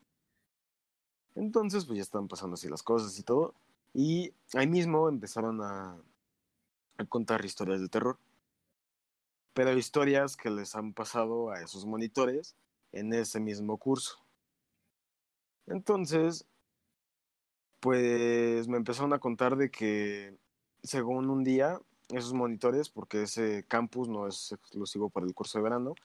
Entonces, 1.35 1.85
pues 1.85 1.97
ya 1.97 2.03
estaban 2.03 2.27
pasando 2.27 2.55
así 2.55 2.69
las 2.69 2.83
cosas 2.83 3.17
y 3.17 3.23
todo. 3.23 3.53
Y 3.93 4.33
ahí 4.53 4.67
mismo 4.67 5.09
empezaron 5.09 5.61
a, 5.61 5.97
contar 7.09 7.43
historias 7.43 7.81
de 7.81 7.89
terror. 7.89 8.17
Pero 9.53 9.77
historias 9.77 10.37
que 10.37 10.49
les 10.49 10.75
han 10.75 10.93
pasado 10.93 11.51
a 11.51 11.61
esos 11.61 11.85
monitores 11.85 12.55
en 12.91 13.13
ese 13.13 13.39
mismo 13.39 13.77
curso. 13.77 14.17
Entonces, 15.67 16.45
pues 17.79 18.67
me 18.67 18.77
empezaron 18.77 19.13
a 19.13 19.19
contar 19.19 19.55
de 19.55 19.69
que 19.69 20.37
según 20.81 21.29
un 21.29 21.43
día, 21.43 21.79
esos 22.09 22.33
monitores, 22.33 22.89
porque 22.89 23.23
ese 23.23 23.65
campus 23.67 24.07
no 24.07 24.27
es 24.27 24.51
exclusivo 24.51 25.09
para 25.09 25.25
el 25.25 25.33
curso 25.33 25.57
de 25.57 25.63
verano, 25.63 25.95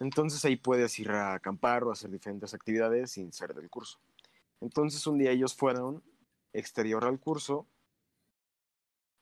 entonces 0.00 0.44
ahí 0.44 0.56
puedes 0.56 0.98
ir 0.98 1.10
a 1.10 1.34
acampar 1.34 1.84
o 1.84 1.90
hacer 1.90 2.10
diferentes 2.10 2.54
actividades 2.54 3.12
sin 3.12 3.32
ser 3.32 3.54
del 3.54 3.68
curso. 3.68 3.98
Entonces 4.60 5.06
un 5.06 5.18
día 5.18 5.30
ellos 5.30 5.54
fueron 5.54 6.02
exterior 6.52 7.04
al 7.04 7.20
curso 7.20 7.66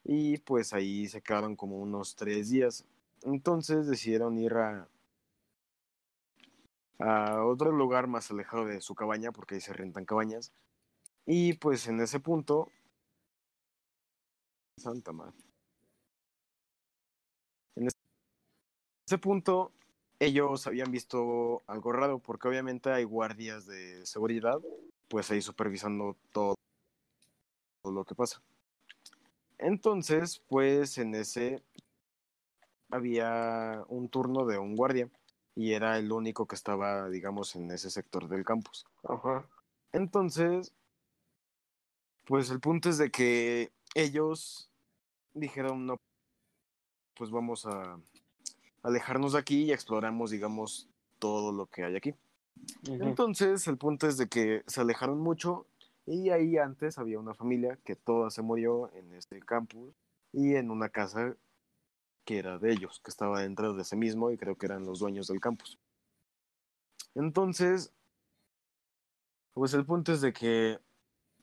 y 0.05 0.39
pues 0.39 0.73
ahí 0.73 1.09
se 1.09 1.21
quedaron 1.21 1.57
como 1.57 1.79
unos 1.79 2.15
tres 2.15 2.51
días. 2.51 2.85
Entonces 3.23 3.87
decidieron 3.87 4.39
ir 4.39 4.55
a, 4.55 4.89
otro 7.45 7.73
lugar 7.73 8.07
más 8.07 8.31
alejado 8.31 8.65
de 8.67 8.81
su 8.81 8.95
cabaña 8.95 9.33
porque 9.33 9.57
ahí 9.57 9.61
se 9.61 9.73
rentan 9.73 10.05
cabañas. 10.05 10.53
Y 11.27 11.55
pues 11.55 11.87
en 11.89 12.01
ese 12.01 12.21
punto... 12.21 12.71
Santa 14.79 15.13
madre. 15.13 15.37
En 17.75 17.89
ese 19.07 19.19
punto 19.19 19.73
ellos 20.19 20.67
habían 20.67 20.91
visto 20.91 21.63
algo 21.67 21.93
raro 21.93 22.19
porque 22.19 22.49
obviamente 22.49 22.91
hay 22.91 23.05
guardias 23.05 23.67
de 23.67 24.05
seguridad 24.07 24.59
pues 25.09 25.31
ahí 25.31 25.41
supervisando 25.41 26.17
todo 26.33 26.57
lo 27.85 28.05
que 28.05 28.15
pasa. 28.15 28.43
Entonces, 29.59 30.43
pues 30.49 30.99
en 30.99 31.15
ese 31.15 31.63
había 32.91 33.85
un 33.89 34.09
turno 34.09 34.45
de 34.47 34.59
un 34.59 34.77
guardia 34.77 35.09
y 35.55 35.73
era 35.73 35.99
el 35.99 36.13
único 36.13 36.47
que 36.47 36.55
estaba, 36.55 37.09
digamos, 37.09 37.57
en 37.57 37.71
ese 37.71 37.91
sector 37.91 38.29
del 38.29 38.45
campus. 38.45 38.85
Ajá. 39.05 39.49
Entonces, 39.93 40.73
pues 42.25 42.51
el 42.51 42.61
punto 42.61 42.91
es 42.91 42.99
de 42.99 43.11
que 43.11 43.73
ellos 43.95 44.69
dijeron, 45.33 45.87
no, 45.87 45.97
pues 47.15 47.31
vamos 47.31 47.65
a 47.67 47.99
alejarnos 48.87 49.33
de 49.33 49.41
aquí 49.41 49.65
y 49.65 49.73
exploramos, 49.73 50.31
digamos, 50.31 50.89
todo 51.19 51.53
lo 51.53 51.67
que 51.67 51.85
hay 51.85 51.97
aquí. 51.97 52.15
Entonces, 52.85 53.67
el 53.67 53.77
punto 53.77 54.07
es 54.07 54.17
de 54.17 54.29
que 54.29 54.63
se 54.67 54.81
alejaron 54.81 55.19
mucho 55.19 55.67
y 56.07 56.31
ahí 56.31 56.57
antes 56.57 56.99
había 56.99 57.19
una 57.19 57.35
familia 57.35 57.79
que 57.85 57.97
toda 57.97 58.31
se 58.31 58.43
murió 58.43 58.91
en 58.95 59.13
este 59.15 59.41
campus 59.41 59.93
y 60.33 60.55
en 60.55 60.71
una 60.71 60.89
casa 60.89 61.35
que 62.25 62.39
era 62.39 62.59
de 62.59 62.73
ellos, 62.73 63.01
que 63.05 63.11
estaba 63.11 63.41
dentro 63.41 63.75
de 63.75 63.83
ese 63.83 63.97
mismo 63.97 64.31
y 64.31 64.37
creo 64.37 64.57
que 64.57 64.67
eran 64.67 64.85
los 64.85 65.01
dueños 65.01 65.27
del 65.27 65.41
campus. 65.41 65.79
Entonces, 67.15 67.93
pues 69.53 69.75
el 69.75 69.85
punto 69.85 70.13
es 70.13 70.21
de 70.21 70.33
que 70.33 70.79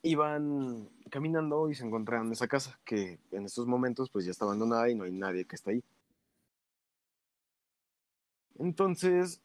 iban 0.01 0.89
caminando 1.09 1.69
y 1.69 1.75
se 1.75 1.85
encontraron 1.85 2.31
esa 2.31 2.47
casa, 2.47 2.79
que 2.85 3.19
en 3.31 3.45
estos 3.45 3.67
momentos 3.67 4.09
pues 4.09 4.23
ya 4.23 4.31
está 4.31 4.45
abandonada 4.45 4.89
y 4.89 4.95
no 4.95 5.03
hay 5.03 5.12
nadie 5.12 5.45
que 5.45 5.55
está 5.55 5.71
ahí. 5.71 5.83
Entonces, 8.60 9.41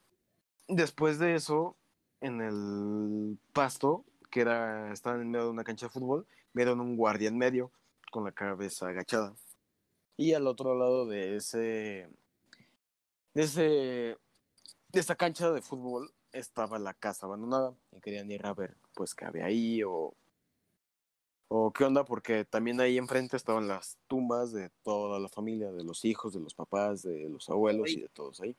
después 0.68 1.18
de 1.18 1.34
eso, 1.34 1.76
en 2.20 2.40
el 2.40 3.38
pasto, 3.52 4.04
que 4.30 4.40
era, 4.40 4.92
estaba 4.92 5.20
en 5.20 5.30
medio 5.30 5.46
de 5.46 5.50
una 5.50 5.64
cancha 5.64 5.86
de 5.86 5.90
fútbol, 5.90 6.26
vieron 6.52 6.80
un 6.80 6.96
guardia 6.96 7.28
en 7.28 7.38
medio 7.38 7.70
con 8.10 8.24
la 8.24 8.32
cabeza 8.32 8.88
agachada. 8.88 9.34
Y 10.16 10.32
al 10.32 10.46
otro 10.46 10.76
lado 10.76 11.06
de 11.06 11.36
ese, 11.36 12.08
de 13.34 13.42
ese, 13.42 13.62
de 13.62 15.00
esa 15.00 15.14
cancha 15.14 15.50
de 15.50 15.62
fútbol 15.62 16.12
estaba 16.32 16.78
la 16.78 16.94
casa 16.94 17.26
abandonada 17.26 17.74
y 17.92 18.00
querían 18.00 18.30
ir 18.30 18.44
a 18.44 18.52
ver 18.52 18.76
pues 18.94 19.14
qué 19.14 19.24
había 19.24 19.46
ahí 19.46 19.82
o 19.82 20.14
o 21.48 21.72
qué 21.72 21.84
onda 21.84 22.04
porque 22.04 22.44
también 22.44 22.80
ahí 22.80 22.98
enfrente 22.98 23.36
estaban 23.36 23.68
las 23.68 23.98
tumbas 24.06 24.52
de 24.52 24.70
toda 24.82 25.18
la 25.18 25.28
familia, 25.28 25.72
de 25.72 25.82
los 25.82 26.04
hijos, 26.04 26.34
de 26.34 26.40
los 26.40 26.54
papás, 26.54 27.02
de 27.02 27.28
los 27.30 27.48
abuelos 27.48 27.90
y 27.90 28.02
de 28.02 28.08
todos 28.08 28.40
ahí. 28.40 28.54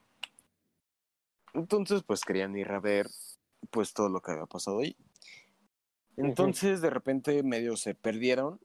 Entonces 1.53 2.03
pues 2.03 2.22
querían 2.22 2.56
ir 2.56 2.72
a 2.72 2.79
ver 2.79 3.08
pues 3.72 3.94
todo 3.94 4.10
lo 4.10 4.22
que 4.22 4.32
había 4.32 4.46
pasado 4.46 4.79
ahí. 4.79 4.96
Entonces 6.18 6.82
de 6.82 6.89
repente 6.89 7.44
medio 7.44 7.77
se 7.77 7.96
perdieron 7.96 8.60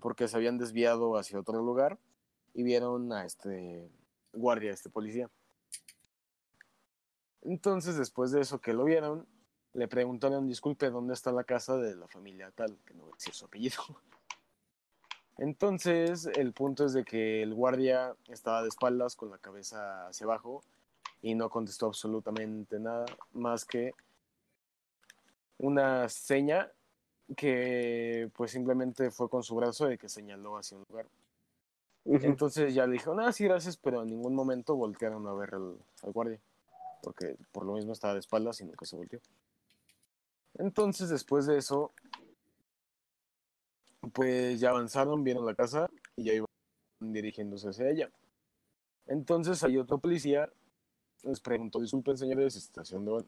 porque 0.00 0.28
se 0.28 0.36
habían 0.36 0.58
desviado 0.58 1.16
hacia 1.16 1.38
otro 1.38 1.62
lugar 1.62 1.98
y 2.52 2.62
vieron 2.62 3.12
a 3.12 3.24
este 3.24 3.90
guardia, 4.32 4.70
a 4.70 4.74
este 4.74 4.90
policía. 4.90 5.30
Entonces, 7.42 7.96
después 7.96 8.30
de 8.30 8.40
eso 8.40 8.60
que 8.60 8.72
lo 8.72 8.84
vieron, 8.84 9.26
le 9.74 9.86
preguntaron, 9.86 10.46
disculpe, 10.48 10.90
¿dónde 10.90 11.14
está 11.14 11.30
la 11.30 11.44
casa 11.44 11.76
de 11.76 11.94
la 11.94 12.08
familia 12.08 12.50
tal? 12.52 12.78
Que 12.86 12.94
no 12.94 13.04
voy 13.04 13.12
a 13.12 13.16
decir 13.16 13.34
su 13.34 13.44
apellido. 13.44 13.76
Entonces, 15.38 16.26
el 16.36 16.52
punto 16.52 16.86
es 16.86 16.92
de 16.92 17.04
que 17.04 17.42
el 17.42 17.54
guardia 17.54 18.16
estaba 18.28 18.62
de 18.62 18.68
espaldas 18.68 19.16
con 19.16 19.30
la 19.30 19.38
cabeza 19.38 20.06
hacia 20.06 20.24
abajo 20.24 20.62
y 21.24 21.34
no 21.34 21.48
contestó 21.48 21.86
absolutamente 21.86 22.78
nada 22.78 23.06
más 23.32 23.64
que 23.64 23.92
una 25.58 26.08
seña 26.08 26.70
que 27.36 28.30
pues 28.36 28.50
simplemente 28.50 29.10
fue 29.10 29.28
con 29.28 29.42
su 29.42 29.56
brazo 29.56 29.86
de 29.86 29.96
que 29.96 30.08
señaló 30.08 30.58
hacia 30.58 30.76
un 30.76 30.84
lugar. 30.88 31.06
Entonces 32.04 32.74
ya 32.74 32.86
le 32.86 32.92
dijo, 32.92 33.18
ah, 33.18 33.32
sí, 33.32 33.44
gracias, 33.44 33.78
pero 33.78 34.02
en 34.02 34.08
ningún 34.08 34.34
momento 34.34 34.76
voltearon 34.76 35.26
a 35.26 35.32
ver 35.32 35.54
al, 35.54 35.78
al 36.02 36.12
guardia 36.12 36.38
porque 37.04 37.36
por 37.52 37.64
lo 37.64 37.74
mismo 37.74 37.92
estaba 37.92 38.14
de 38.14 38.20
espaldas 38.20 38.60
y 38.60 38.64
nunca 38.64 38.86
se 38.86 38.96
volteó. 38.96 39.20
Entonces, 40.54 41.10
después 41.10 41.46
de 41.46 41.58
eso, 41.58 41.92
pues 44.12 44.58
ya 44.58 44.70
avanzaron, 44.70 45.22
vieron 45.22 45.44
la 45.44 45.54
casa 45.54 45.88
y 46.16 46.24
ya 46.24 46.34
iban 46.34 46.48
dirigiéndose 47.00 47.68
hacia 47.68 47.90
ella. 47.90 48.10
Entonces, 49.06 49.62
hay 49.62 49.76
otro 49.76 49.98
policía, 49.98 50.50
les 51.24 51.40
preguntó, 51.40 51.80
disculpen 51.80 52.16
señores, 52.16 52.56
estación 52.56 53.04
de 53.04 53.24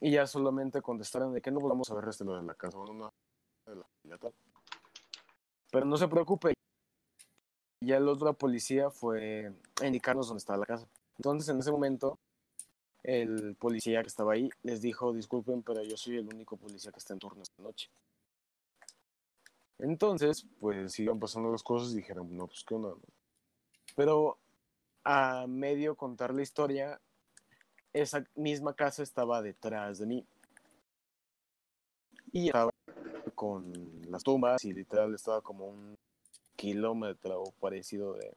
Y 0.00 0.12
ya 0.12 0.26
solamente 0.26 0.82
contestaron 0.82 1.32
de 1.32 1.40
que 1.40 1.50
no 1.50 1.60
volvamos 1.60 1.90
a 1.90 1.94
ver 1.94 2.08
este 2.08 2.24
lo 2.24 2.36
de 2.36 2.42
la 2.42 2.54
casa, 2.54 2.76
no, 2.78 3.12
de 3.66 3.76
la 3.76 4.18
Pero 5.70 5.86
no 5.86 5.96
se 5.96 6.08
preocupe, 6.08 6.54
ya 7.80 7.96
el 7.96 8.08
otro 8.08 8.32
policía 8.34 8.90
fue 8.90 9.52
a 9.80 9.86
indicarnos 9.86 10.28
dónde 10.28 10.38
estaba 10.38 10.58
la 10.58 10.66
casa. 10.66 10.88
Entonces, 11.18 11.48
en 11.48 11.58
ese 11.58 11.70
momento, 11.70 12.18
el 13.02 13.54
policía 13.56 14.02
que 14.02 14.08
estaba 14.08 14.32
ahí 14.32 14.50
les 14.62 14.82
dijo, 14.82 15.12
disculpen, 15.12 15.62
pero 15.62 15.82
yo 15.82 15.96
soy 15.96 16.16
el 16.16 16.26
único 16.26 16.56
policía 16.56 16.90
que 16.90 16.98
está 16.98 17.14
en 17.14 17.20
turno 17.20 17.42
esta 17.42 17.62
noche. 17.62 17.88
Entonces, 19.78 20.46
pues 20.58 20.98
iban 20.98 21.20
pasando 21.20 21.50
las 21.50 21.62
cosas 21.62 21.92
y 21.92 21.96
dijeron, 21.96 22.34
no, 22.36 22.46
pues 22.46 22.64
qué 22.64 22.74
onda. 22.74 22.94
Pero 23.94 24.38
a 25.08 25.46
medio 25.46 25.94
contar 25.94 26.34
la 26.34 26.42
historia, 26.42 27.00
esa 27.92 28.24
misma 28.34 28.74
casa 28.74 29.04
estaba 29.04 29.40
detrás 29.40 30.00
de 30.00 30.06
mí. 30.06 30.26
Y 32.32 32.48
estaba 32.48 32.72
con 33.36 33.72
las 34.10 34.24
tumbas 34.24 34.64
y 34.64 34.72
literal 34.72 35.14
estaba 35.14 35.40
como 35.42 35.68
un 35.68 35.96
kilómetro 36.56 37.44
parecido 37.60 38.14
de, 38.14 38.36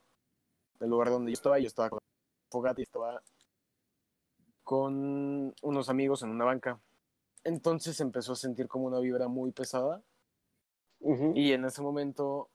del 0.80 0.92
lugar 0.92 1.10
donde 1.10 1.32
yo 1.32 1.34
estaba. 1.34 1.58
Yo 1.58 1.66
estaba 1.66 1.90
con 1.90 2.00
fogata 2.52 2.82
y 2.82 2.84
estaba 2.84 3.24
con 4.64 5.56
unos 5.64 5.90
amigos 5.90 6.22
en 6.22 6.30
una 6.30 6.46
banca. 6.46 6.80
Entonces 7.44 8.00
empezó 8.00 8.34
a 8.34 8.36
sentir 8.36 8.68
como 8.68 8.86
una 8.86 9.00
vibra 9.00 9.28
muy 9.28 9.52
pesada. 9.52 10.04
Y 11.34 11.54
en 11.54 11.66
ese 11.66 11.82
momento 11.82 12.52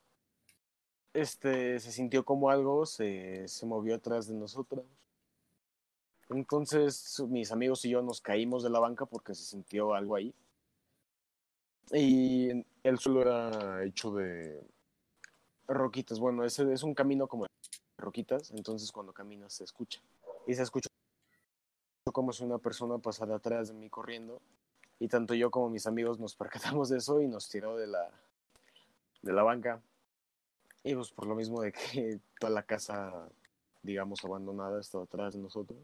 este, 1.14 1.78
se 1.80 1.92
sintió 1.92 2.24
como 2.24 2.50
algo 2.50 2.84
se, 2.84 3.48
se 3.48 3.64
movió 3.64 3.94
atrás 3.94 4.26
de 4.26 4.34
nosotros. 4.34 4.84
Entonces 6.28 7.22
mis 7.28 7.52
amigos 7.52 7.84
y 7.84 7.90
yo 7.90 8.02
nos 8.02 8.20
caímos 8.20 8.62
de 8.62 8.70
la 8.70 8.80
banca 8.80 9.06
porque 9.06 9.34
se 9.34 9.44
sintió 9.44 9.94
algo 9.94 10.16
ahí. 10.16 10.34
Y 11.92 12.64
el 12.82 12.98
suelo 12.98 13.22
era 13.22 13.84
hecho 13.84 14.12
de 14.12 14.66
roquitas. 15.68 16.18
Bueno, 16.18 16.44
ese 16.44 16.70
es 16.72 16.82
un 16.82 16.94
camino 16.94 17.28
como 17.28 17.46
roquitas, 17.96 18.50
entonces 18.50 18.90
cuando 18.90 19.12
caminas 19.12 19.52
se 19.52 19.64
escucha. 19.64 20.00
Y 20.46 20.54
se 20.54 20.62
escucha 20.62 20.88
como 22.12 22.32
si 22.32 22.44
una 22.44 22.58
persona 22.58 22.98
pasara 22.98 23.36
atrás 23.36 23.68
de 23.68 23.74
mí 23.74 23.88
corriendo. 23.88 24.40
Y 24.98 25.08
tanto 25.08 25.34
yo 25.34 25.50
como 25.50 25.68
mis 25.70 25.86
amigos 25.86 26.18
nos 26.18 26.34
percatamos 26.36 26.88
de 26.88 26.98
eso 26.98 27.20
y 27.20 27.28
nos 27.28 27.48
tiró 27.48 27.76
de 27.76 27.86
la, 27.86 28.10
de 29.22 29.32
la 29.32 29.42
banca. 29.42 29.80
Y 30.84 30.94
pues 30.94 31.10
por 31.10 31.26
lo 31.26 31.34
mismo 31.34 31.62
de 31.62 31.72
que 31.72 32.20
toda 32.38 32.52
la 32.52 32.62
casa, 32.62 33.28
digamos, 33.82 34.24
abandonada 34.24 34.80
estaba 34.80 35.04
atrás 35.04 35.34
de 35.34 35.40
nosotros. 35.40 35.78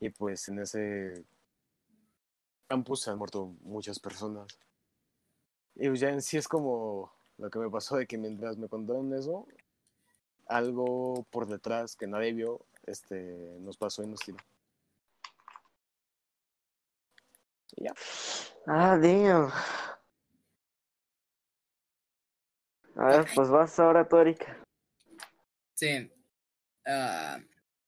Y 0.00 0.08
pues 0.08 0.48
en 0.48 0.58
ese 0.58 1.24
campus 2.66 3.02
se 3.02 3.10
han 3.10 3.18
muerto 3.18 3.54
muchas 3.60 4.00
personas. 4.00 4.58
Y 5.74 5.88
pues 5.88 6.00
ya 6.00 6.08
en 6.10 6.22
sí 6.22 6.38
es 6.38 6.48
como 6.48 7.12
lo 7.36 7.50
que 7.50 7.58
me 7.58 7.70
pasó 7.70 7.96
de 7.96 8.06
que 8.06 8.16
mientras 8.16 8.56
me 8.56 8.68
contaron 8.68 9.12
eso, 9.14 9.46
algo 10.46 11.26
por 11.30 11.46
detrás 11.46 11.94
que 11.94 12.06
nadie 12.06 12.32
vio, 12.32 12.64
este, 12.86 13.58
nos 13.60 13.76
pasó 13.76 14.02
y 14.02 14.06
nos 14.06 14.20
tiró. 14.20 14.38
Y 17.76 17.84
ya. 17.84 17.94
Ah, 18.66 18.98
damn. 18.98 19.50
A 23.00 23.06
ver, 23.06 23.26
pues 23.34 23.48
vas 23.48 23.78
ahora, 23.78 24.06
Tórica. 24.06 24.62
Sí. 25.72 26.12
Ah, 26.84 27.40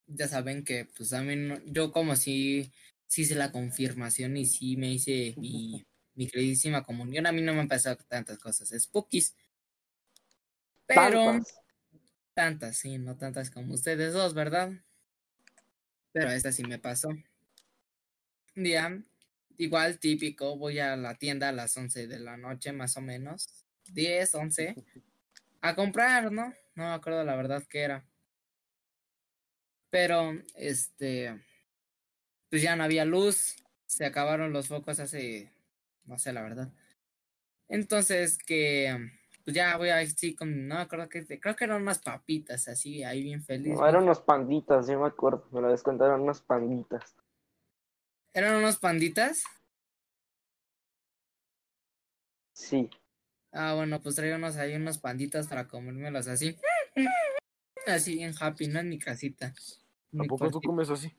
ya 0.07 0.27
saben 0.27 0.65
que, 0.65 0.87
pues 0.97 1.13
a 1.13 1.23
mí, 1.23 1.37
no, 1.37 1.59
yo 1.67 1.93
como 1.93 2.17
si, 2.17 2.73
si 3.07 3.21
hice 3.21 3.35
la 3.35 3.53
confirmación 3.53 4.39
y 4.39 4.47
sí 4.47 4.79
me 4.79 4.91
hice 4.91 5.35
mi, 5.37 5.85
mi 6.15 6.29
queridísima 6.29 6.83
comunión, 6.83 7.27
a 7.27 7.33
mí 7.33 7.43
no 7.43 7.53
me 7.53 7.61
han 7.61 7.69
pasado 7.69 7.99
tantas 8.09 8.39
cosas 8.39 8.71
spookies. 8.71 9.37
Pero... 10.87 11.27
Tantas. 11.27 11.61
Tantas, 12.33 12.77
sí, 12.79 12.97
no 12.97 13.19
tantas 13.19 13.51
como 13.51 13.75
ustedes 13.75 14.15
dos, 14.15 14.33
¿verdad? 14.33 14.73
Pero 16.13 16.31
esta 16.31 16.53
sí 16.53 16.65
me 16.65 16.79
pasó. 16.79 17.09
Un 17.11 18.63
día, 18.65 18.99
igual 19.59 19.99
típico, 19.99 20.57
voy 20.57 20.79
a 20.79 20.97
la 20.97 21.17
tienda 21.17 21.51
a 21.51 21.53
las 21.53 21.77
11 21.77 22.07
de 22.07 22.19
la 22.19 22.39
noche, 22.39 22.73
más 22.73 22.97
o 22.97 23.03
menos. 23.03 23.62
10, 23.93 24.35
11. 24.35 24.75
A 25.61 25.75
comprar, 25.75 26.33
¿no? 26.33 26.53
No 26.75 26.85
me 26.85 26.95
acuerdo 26.95 27.25
la 27.25 27.37
verdad 27.37 27.63
que 27.69 27.83
era. 27.83 28.05
Pero, 29.91 30.33
este, 30.55 31.39
pues 32.49 32.63
ya 32.63 32.77
no 32.77 32.85
había 32.85 33.05
luz. 33.05 33.57
Se 33.87 34.07
acabaron 34.07 34.53
los 34.53 34.69
focos 34.69 35.01
hace, 35.01 35.53
no 36.05 36.19
sé 36.19 36.33
la 36.33 36.43
verdad. 36.43 36.73
Entonces, 37.69 38.39
que 38.39 39.11
pues 39.45 39.57
ya 39.57 39.77
voy 39.77 39.89
a 39.89 39.99
así 39.99 40.35
con, 40.35 40.69
no 40.69 40.77
me 40.77 40.83
acuerdo 40.83 41.09
que, 41.09 41.25
creo 41.41 41.57
que 41.57 41.65
eran 41.65 41.83
unas 41.83 41.99
papitas 41.99 42.69
así, 42.69 43.03
ahí 43.03 43.23
bien 43.23 43.43
feliz. 43.43 43.75
No, 43.75 43.87
eran 43.87 44.05
unos 44.05 44.21
panditas, 44.21 44.87
yo 44.87 45.01
me 45.01 45.09
acuerdo, 45.09 45.49
me 45.51 45.61
lo 45.61 45.69
descontaron 45.69 46.21
unas 46.21 46.41
panditas. 46.41 47.17
¿Eran 48.35 48.57
unos 48.57 48.79
panditas? 48.79 49.43
Sí. 52.55 52.89
Ah, 53.53 53.75
bueno, 53.75 54.01
pues 54.01 54.17
traía 54.17 54.37
unos 54.37 54.57
ahí 54.57 54.75
unos 54.75 54.99
panditas 54.99 55.47
para 55.47 55.69
comérmelos 55.69 56.27
así. 56.27 56.57
Así 57.87 58.23
en 58.23 58.35
happy, 58.39 58.69
¿no? 58.69 58.81
En 58.81 58.89
mi 58.89 58.99
casita. 58.99 59.55
¿A 60.19 60.25
poco 60.25 60.51
tú 60.51 60.61
comes 60.61 60.89
así? 60.89 61.15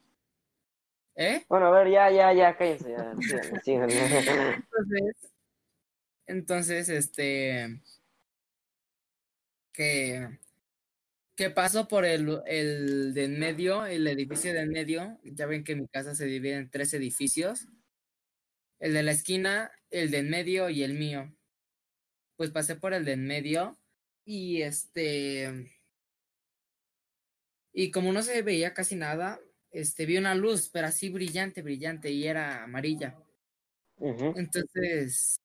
¿Eh? 1.15 1.45
Bueno, 1.47 1.67
a 1.67 1.71
ver, 1.71 1.91
ya, 1.91 2.09
ya, 2.09 2.33
ya, 2.33 2.57
cállense, 2.57 2.91
ya. 2.91 3.11
Entonces, 3.11 3.51
entonces, 6.25 6.89
este, 6.89 7.81
que 9.71 10.39
que 11.35 11.49
paso 11.49 11.87
por 11.87 12.05
el, 12.05 12.41
el 12.45 13.13
de 13.13 13.25
en 13.25 13.39
medio, 13.39 13.85
el 13.85 14.07
edificio 14.07 14.53
de 14.53 14.61
en 14.61 14.69
medio. 14.69 15.19
Ya 15.23 15.45
ven 15.45 15.63
que 15.63 15.75
mi 15.75 15.87
casa 15.87 16.15
se 16.15 16.25
divide 16.25 16.57
en 16.57 16.69
tres 16.69 16.93
edificios. 16.93 17.67
El 18.79 18.93
de 18.93 19.03
la 19.03 19.11
esquina, 19.11 19.71
el 19.89 20.11
de 20.11 20.19
en 20.19 20.29
medio 20.29 20.69
y 20.69 20.83
el 20.83 20.93
mío. 20.93 21.33
Pues 22.35 22.51
pasé 22.51 22.75
por 22.75 22.93
el 22.93 23.05
de 23.05 23.13
en 23.13 23.27
medio 23.27 23.77
y 24.25 24.61
este... 24.61 25.71
Y 27.73 27.91
como 27.91 28.13
no 28.13 28.21
se 28.21 28.41
veía 28.43 28.73
casi 28.73 28.95
nada, 28.95 29.39
este, 29.71 30.05
vi 30.05 30.17
una 30.17 30.35
luz, 30.35 30.69
pero 30.69 30.87
así 30.87 31.09
brillante, 31.09 31.63
brillante, 31.63 32.11
y 32.11 32.27
era 32.27 32.63
amarilla. 32.63 33.17
Entonces, 34.35 35.39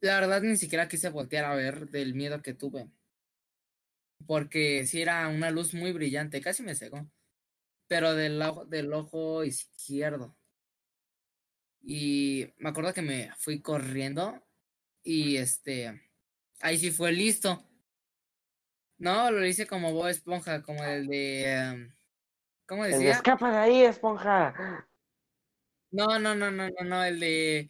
la 0.00 0.20
verdad 0.20 0.42
ni 0.42 0.56
siquiera 0.56 0.88
quise 0.88 1.08
voltear 1.10 1.44
a 1.46 1.54
ver 1.54 1.88
del 1.90 2.14
miedo 2.14 2.42
que 2.42 2.54
tuve. 2.54 2.90
Porque 4.26 4.86
si 4.86 5.02
era 5.02 5.28
una 5.28 5.50
luz 5.50 5.74
muy 5.74 5.92
brillante, 5.92 6.40
casi 6.40 6.62
me 6.62 6.74
cegó. 6.74 7.10
Pero 7.88 8.14
del 8.14 8.40
ojo, 8.42 8.64
del 8.66 8.92
ojo 8.92 9.44
izquierdo. 9.44 10.36
Y 11.82 12.46
me 12.58 12.70
acuerdo 12.70 12.94
que 12.94 13.02
me 13.02 13.30
fui 13.38 13.60
corriendo. 13.60 14.42
Y 15.02 15.36
este. 15.36 16.00
Ahí 16.60 16.78
sí 16.78 16.90
fue 16.90 17.12
listo. 17.12 17.62
No, 18.98 19.30
lo 19.30 19.44
hice 19.44 19.66
como 19.66 19.92
Bob 19.92 20.08
Esponja, 20.08 20.62
como 20.62 20.84
el 20.84 21.06
de. 21.06 21.52
Em, 21.52 21.94
¿Cómo 22.66 22.84
decía? 22.84 23.12
escapa 23.12 23.50
de 23.50 23.58
ahí, 23.58 23.82
Esponja. 23.82 24.86
No, 25.90 26.18
no, 26.18 26.34
no, 26.34 26.50
no, 26.50 26.68
no, 26.68 26.84
no, 26.84 27.04
el 27.04 27.20
de 27.20 27.68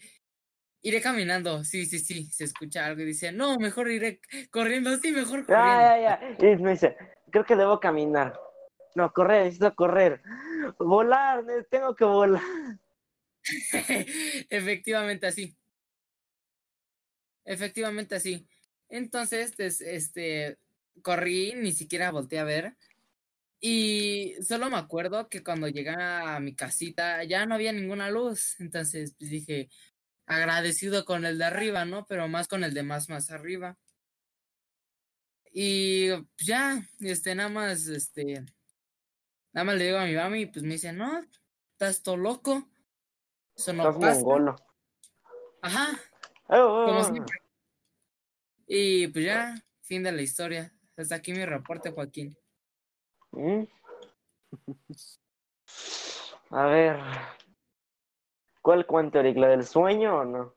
iré 0.83 1.01
caminando. 1.01 1.65
Sí, 1.65 1.87
sí, 1.87 1.99
sí, 1.99 2.31
se 2.31 2.45
escucha 2.45 2.87
algo 2.87 3.03
y 3.03 3.07
dice, 3.07 3.33
no, 3.33 3.59
mejor 3.59 3.91
iré 3.91 4.21
corriendo, 4.51 4.97
sí, 4.99 5.11
mejor 5.11 5.45
corriendo. 5.45 5.83
Ya, 5.83 5.99
ya, 5.99 6.39
ya. 6.39 6.53
Y 6.53 6.57
me 6.57 6.73
dice, 6.73 6.97
creo 7.31 7.45
que 7.45 7.57
debo 7.57 7.81
caminar. 7.81 8.39
No, 8.95 9.13
correr, 9.13 9.45
necesito 9.45 9.75
correr. 9.75 10.23
Volar, 10.79 11.45
tengo 11.69 11.97
que 11.97 12.05
volar. 12.05 12.43
Efectivamente 14.51 15.27
así. 15.27 15.57
Efectivamente 17.45 18.15
así. 18.15 18.49
Entonces, 18.95 19.59
este, 19.59 20.57
corrí, 21.03 21.55
ni 21.57 21.73
siquiera 21.73 22.13
volteé 22.13 22.39
a 22.39 22.45
ver. 22.45 22.77
Y 23.59 24.35
solo 24.41 24.71
me 24.71 24.77
acuerdo 24.77 25.29
que 25.29 25.43
cuando 25.43 25.67
llegué 25.67 25.91
a 25.91 26.39
mi 26.39 26.55
casita 26.55 27.25
ya 27.25 27.45
no 27.45 27.57
había 27.57 27.73
ninguna 27.73 28.09
luz. 28.09 28.55
Entonces 28.61 29.17
pues 29.19 29.31
dije, 29.31 29.69
agradecido 30.27 31.05
con 31.05 31.25
el 31.25 31.39
de 31.39 31.45
arriba, 31.45 31.85
¿no? 31.85 32.07
Pero 32.07 32.29
más 32.29 32.47
con 32.47 32.63
el 32.63 32.73
de 32.73 32.85
más 32.85 33.09
más 33.09 33.33
arriba. 33.33 33.77
Y 35.51 36.11
pues, 36.13 36.47
ya, 36.47 36.81
este, 37.01 37.35
nada 37.35 37.49
más, 37.49 37.89
este, 37.89 38.45
nada 39.53 39.65
más 39.65 39.75
le 39.77 39.87
digo 39.87 39.99
a 39.99 40.05
mi 40.05 40.15
mami, 40.15 40.47
pues 40.47 40.63
me 40.63 40.75
dice, 40.75 40.93
no, 40.93 41.21
estás 41.73 42.01
todo 42.05 42.17
loco. 42.17 42.69
Eso 43.57 43.73
no 43.73 43.91
estás 43.91 44.23
pasa. 44.23 44.57
Ajá. 45.63 46.01
Oh, 46.47 46.59
oh, 46.59 46.87
como 46.87 47.01
oh. 47.01 47.05
siempre. 47.05 47.44
Y 48.67 49.09
pues 49.09 49.25
ya, 49.25 49.55
fin 49.83 50.03
de 50.03 50.13
la 50.13 50.23
historia. 50.23 50.73
Hasta 50.97 51.17
aquí 51.17 51.33
mi 51.33 51.45
reporte, 51.45 51.91
Joaquín. 51.91 52.37
Mm. 53.33 53.65
A 56.51 56.67
ver, 56.67 57.01
¿Cuál 58.65 58.87
cuento, 58.87 59.21
Eric? 59.21 59.37
¿La 59.37 59.49
del 59.49 59.67
sueño 59.67 60.21
o 60.21 60.25
no? 60.25 60.55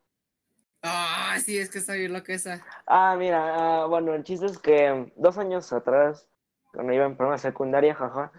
Ah, 0.82 1.36
sí, 1.43 1.58
es 1.58 1.70
que 1.70 1.80
está 1.80 1.91
bien 1.91 2.13
lo 2.13 2.24
que 2.24 2.36
esa. 2.36 2.65
Ah, 2.86 3.17
mira, 3.20 3.82
ah, 3.82 3.86
bueno, 3.86 4.13
el 4.13 4.24
chiste 4.24 4.46
es 4.46 4.58
que 4.58 5.12
dos 5.17 5.38
años 5.38 5.74
atrás, 5.74 6.26
cuando 6.72 6.93
iba 6.93 7.06
en 7.06 7.17
primera 7.17 7.38
secundaria, 7.38 7.93
jaja, 7.93 8.32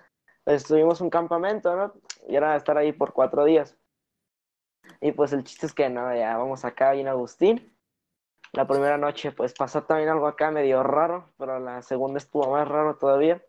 estuvimos 0.46 1.02
un 1.02 1.10
campamento, 1.10 1.76
¿no? 1.76 1.92
Y 2.26 2.36
era 2.36 2.56
estar 2.56 2.78
ahí 2.78 2.92
por 2.92 3.12
cuatro 3.12 3.44
días. 3.44 3.76
Y 5.02 5.12
pues 5.12 5.34
el 5.34 5.44
chiste 5.44 5.66
es 5.66 5.74
que, 5.74 5.90
no, 5.90 6.16
ya 6.16 6.38
vamos 6.38 6.64
acá 6.64 6.94
en 6.94 7.08
Agustín. 7.08 7.77
La 8.52 8.66
primera 8.66 8.98
noche, 8.98 9.32
pues 9.32 9.52
pasó 9.54 9.84
también 9.84 10.08
algo 10.08 10.26
acá 10.26 10.50
medio 10.50 10.82
raro, 10.82 11.30
pero 11.38 11.58
la 11.58 11.82
segunda 11.82 12.18
estuvo 12.18 12.50
más 12.50 12.66
raro 12.66 12.96
todavía. 12.96 13.42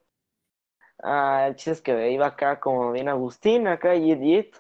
Ah, 1.02 1.46
el 1.48 1.56
chiste 1.56 1.72
es 1.72 1.82
que 1.82 2.12
iba 2.12 2.28
acá 2.28 2.60
como 2.60 2.92
bien 2.92 3.08
Agustín, 3.10 3.68
acá, 3.68 3.96
yit 3.96 4.20
yit 4.20 4.56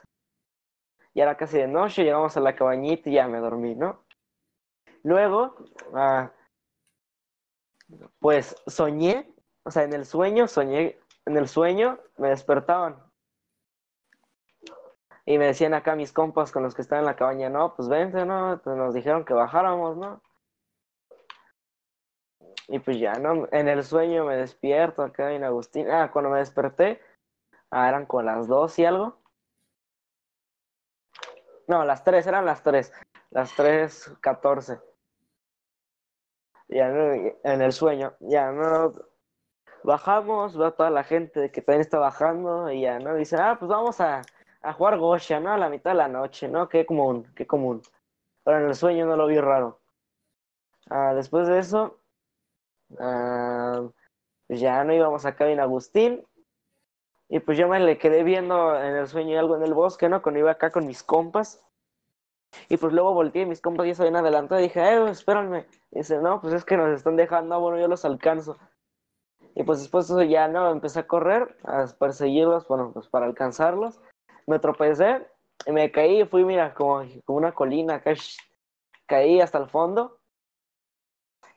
ya 1.13 1.23
era 1.23 1.35
casi 1.35 1.57
de 1.57 1.67
noche, 1.67 2.03
llegamos 2.03 2.37
a 2.37 2.39
la 2.39 2.55
cabañita 2.55 3.09
y 3.09 3.13
ya 3.13 3.27
me 3.27 3.39
dormí, 3.39 3.75
¿no? 3.75 4.05
Luego, 5.03 5.55
ah, 5.93 6.31
pues 8.19 8.55
soñé, 8.67 9.33
o 9.63 9.71
sea, 9.71 9.83
en 9.83 9.93
el 9.93 10.05
sueño, 10.05 10.47
soñé, 10.47 10.99
en 11.25 11.37
el 11.37 11.47
sueño 11.47 11.99
me 12.17 12.29
despertaban. 12.29 13.03
Y 15.25 15.37
me 15.37 15.47
decían 15.47 15.73
acá 15.73 15.95
mis 15.95 16.11
compas 16.11 16.51
con 16.51 16.63
los 16.63 16.73
que 16.73 16.81
estaban 16.81 17.03
en 17.03 17.07
la 17.07 17.15
cabaña, 17.15 17.49
no, 17.49 17.75
pues 17.75 17.87
vente, 17.87 18.25
¿no? 18.25 18.59
Pues 18.63 18.75
nos 18.77 18.93
dijeron 18.93 19.25
que 19.25 19.33
bajáramos, 19.33 19.97
¿no? 19.97 20.21
Y 22.71 22.77
pues 22.79 22.99
ya, 22.99 23.13
¿no? 23.13 23.47
En 23.51 23.67
el 23.67 23.83
sueño 23.83 24.25
me 24.25 24.37
despierto 24.37 25.01
acá 25.01 25.31
en 25.33 25.43
Agustín. 25.43 25.89
Ah, 25.89 26.11
cuando 26.11 26.29
me 26.29 26.37
desperté, 26.37 27.01
ah, 27.71 27.89
eran 27.89 28.05
con 28.05 28.25
las 28.25 28.47
dos 28.47 28.77
y 28.77 28.85
algo. 28.85 29.17
No, 31.67 31.83
las 31.83 32.03
tres, 32.03 32.27
eran 32.27 32.45
las 32.45 32.61
tres. 32.61 32.93
Las 33.31 33.55
tres, 33.55 34.11
catorce. 34.21 34.79
Ya 36.67 36.89
en 36.89 37.61
el 37.61 37.73
sueño, 37.73 38.13
ya 38.19 38.51
no. 38.51 38.93
Bajamos, 39.83 40.59
va 40.59 40.71
toda 40.71 40.91
la 40.91 41.03
gente 41.03 41.51
que 41.51 41.61
también 41.61 41.81
está 41.81 41.97
bajando 41.97 42.71
y 42.71 42.81
ya, 42.81 42.99
¿no? 42.99 43.15
Dice, 43.15 43.37
ah, 43.37 43.55
pues 43.57 43.69
vamos 43.69 43.99
a, 43.99 44.21
a 44.61 44.73
jugar 44.73 44.99
Gosha, 44.99 45.39
¿no? 45.39 45.51
A 45.53 45.57
la 45.57 45.69
mitad 45.69 45.91
de 45.91 45.97
la 45.97 46.07
noche, 46.07 46.47
¿no? 46.47 46.69
Qué 46.69 46.85
común, 46.85 47.31
qué 47.35 47.47
común. 47.47 47.81
Pero 48.43 48.59
en 48.59 48.67
el 48.67 48.75
sueño 48.75 49.07
no 49.07 49.15
lo 49.15 49.25
vi 49.25 49.39
raro. 49.39 49.79
Ah, 50.89 51.13
después 51.15 51.47
de 51.47 51.59
eso, 51.59 51.98
pues 52.97 54.59
ya 54.59 54.83
no 54.83 54.93
íbamos 54.93 55.25
acá 55.25 55.47
en 55.47 55.59
Agustín 55.59 56.25
y 57.29 57.39
pues 57.39 57.57
yo 57.59 57.67
me 57.67 57.79
le 57.79 57.99
quedé 57.99 58.23
viendo 58.23 58.75
en 58.75 58.95
el 58.95 59.07
sueño 59.07 59.39
algo 59.39 59.55
en 59.55 59.61
el 59.61 59.75
bosque, 59.75 60.09
¿no? 60.09 60.23
Cuando 60.23 60.39
iba 60.39 60.51
acá 60.51 60.71
con 60.71 60.87
mis 60.87 61.03
compas. 61.03 61.63
Y 62.67 62.77
pues 62.77 62.91
luego 62.91 63.13
volteé, 63.13 63.45
mis 63.45 63.61
compas 63.61 63.85
ya 63.85 63.93
se 63.93 64.03
ven 64.03 64.15
adelante 64.15 64.57
y 64.59 64.63
dije, 64.63 64.81
eh, 64.81 65.09
espérenme. 65.11 65.67
Y 65.91 65.99
dice, 65.99 66.17
no, 66.17 66.41
pues 66.41 66.55
es 66.55 66.65
que 66.65 66.75
nos 66.75 66.89
están 66.89 67.15
dejando, 67.15 67.53
ah, 67.53 67.59
bueno, 67.59 67.79
yo 67.79 67.87
los 67.87 68.03
alcanzo. 68.03 68.57
Y 69.53 69.61
pues 69.61 69.79
después 69.79 70.11
ya 70.27 70.47
no, 70.47 70.71
empecé 70.71 71.01
a 71.01 71.07
correr, 71.07 71.55
a 71.65 71.85
perseguirlos, 71.99 72.67
bueno, 72.67 72.91
pues 72.91 73.07
para 73.07 73.27
alcanzarlos. 73.27 74.01
Me 74.47 74.57
tropecé 74.57 75.27
y 75.67 75.71
me 75.71 75.91
caí, 75.91 76.25
fui, 76.25 76.43
mira, 76.43 76.73
como, 76.73 77.03
como 77.25 77.37
una 77.37 77.51
colina 77.51 78.01
caí 79.05 79.39
hasta 79.39 79.59
el 79.59 79.69
fondo. 79.69 80.17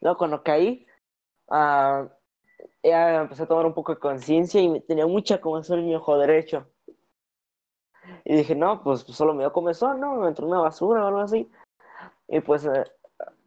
Luego 0.03 0.19
cuando 0.19 0.43
caí, 0.43 0.87
uh, 1.53 2.09
ya 2.83 3.23
empecé 3.23 3.43
a 3.45 3.47
tomar 3.47 3.67
un 3.67 3.75
poco 3.75 3.95
de 3.95 4.01
conciencia 4.01 4.61
y 4.61 4.81
tenía 4.81 5.07
mucha 5.07 5.41
comezón 5.41 5.81
en 5.81 5.87
mi 5.87 5.95
ojo 5.95 6.19
derecho. 6.19 6.67
Y 8.25 8.37
dije, 8.37 8.55
no, 8.55 8.83
pues, 8.83 9.01
solo 9.01 9.35
me 9.35 9.43
dio 9.43 9.53
comezón, 9.53 10.01
¿no? 10.01 10.17
Me 10.17 10.29
entró 10.29 10.47
una 10.47 10.61
basura 10.61 11.05
o 11.05 11.09
algo 11.09 11.21
así. 11.21 11.51
Y 12.29 12.41
pues 12.41 12.65
eh, 12.65 12.85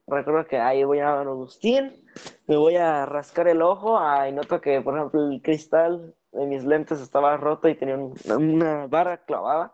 recuerdo 0.07 0.45
que 0.47 0.57
ahí 0.59 0.83
voy 0.83 0.99
a 0.99 1.19
Agustín, 1.21 2.05
me 2.47 2.57
voy 2.57 2.75
a 2.77 3.05
rascar 3.05 3.47
el 3.47 3.61
ojo, 3.61 3.99
y 4.27 4.31
noto 4.31 4.61
que, 4.61 4.81
por 4.81 4.95
ejemplo, 4.95 5.29
el 5.29 5.41
cristal 5.41 6.15
de 6.31 6.45
mis 6.45 6.63
lentes 6.63 7.01
estaba 7.01 7.37
roto 7.37 7.67
y 7.67 7.75
tenía 7.75 7.97
una 7.97 8.87
barra 8.87 9.17
clavada. 9.25 9.71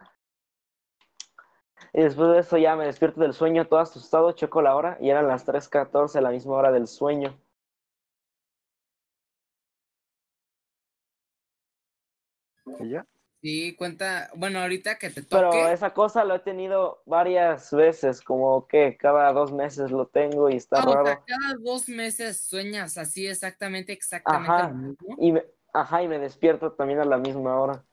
Y 1.94 2.02
después 2.02 2.30
de 2.30 2.40
eso 2.40 2.58
ya 2.58 2.76
me 2.76 2.86
despierto 2.86 3.20
del 3.20 3.34
sueño 3.34 3.68
todo 3.68 3.80
asustado, 3.80 4.32
choco 4.32 4.62
la 4.62 4.76
hora 4.76 4.98
y 5.02 5.10
eran 5.10 5.28
las 5.28 5.46
3.14, 5.46 6.22
la 6.22 6.30
misma 6.30 6.56
hora 6.56 6.72
del 6.72 6.88
sueño. 6.88 7.38
Sí, 13.42 13.76
cuenta, 13.76 14.30
bueno, 14.36 14.60
ahorita 14.60 15.00
que 15.00 15.10
te 15.10 15.24
toque. 15.24 15.48
Pero 15.50 15.68
esa 15.70 15.96
cosa 15.96 16.24
lo 16.24 16.36
he 16.36 16.40
tenido 16.40 17.02
varias 17.08 17.72
veces, 17.72 18.22
como 18.22 18.68
que 18.68 18.98
cada 18.98 19.34
dos 19.34 19.52
meses 19.52 19.90
lo 19.90 20.08
tengo 20.08 20.48
y 20.52 20.58
está 20.58 20.80
raro. 20.80 21.24
cada 21.26 21.56
dos 21.60 21.90
meses 21.90 22.40
sueñas 22.42 23.00
así 23.00 23.26
exactamente, 23.26 23.94
exactamente 23.94 24.52
ajá, 24.52 24.70
lo 24.70 24.76
mismo. 24.76 25.16
Y 25.18 25.32
me, 25.32 25.44
ajá, 25.74 26.04
y 26.04 26.08
me 26.08 26.20
despierto 26.20 26.74
también 26.74 27.00
a 27.00 27.06
la 27.06 27.18
misma 27.18 27.60
hora. 27.60 27.84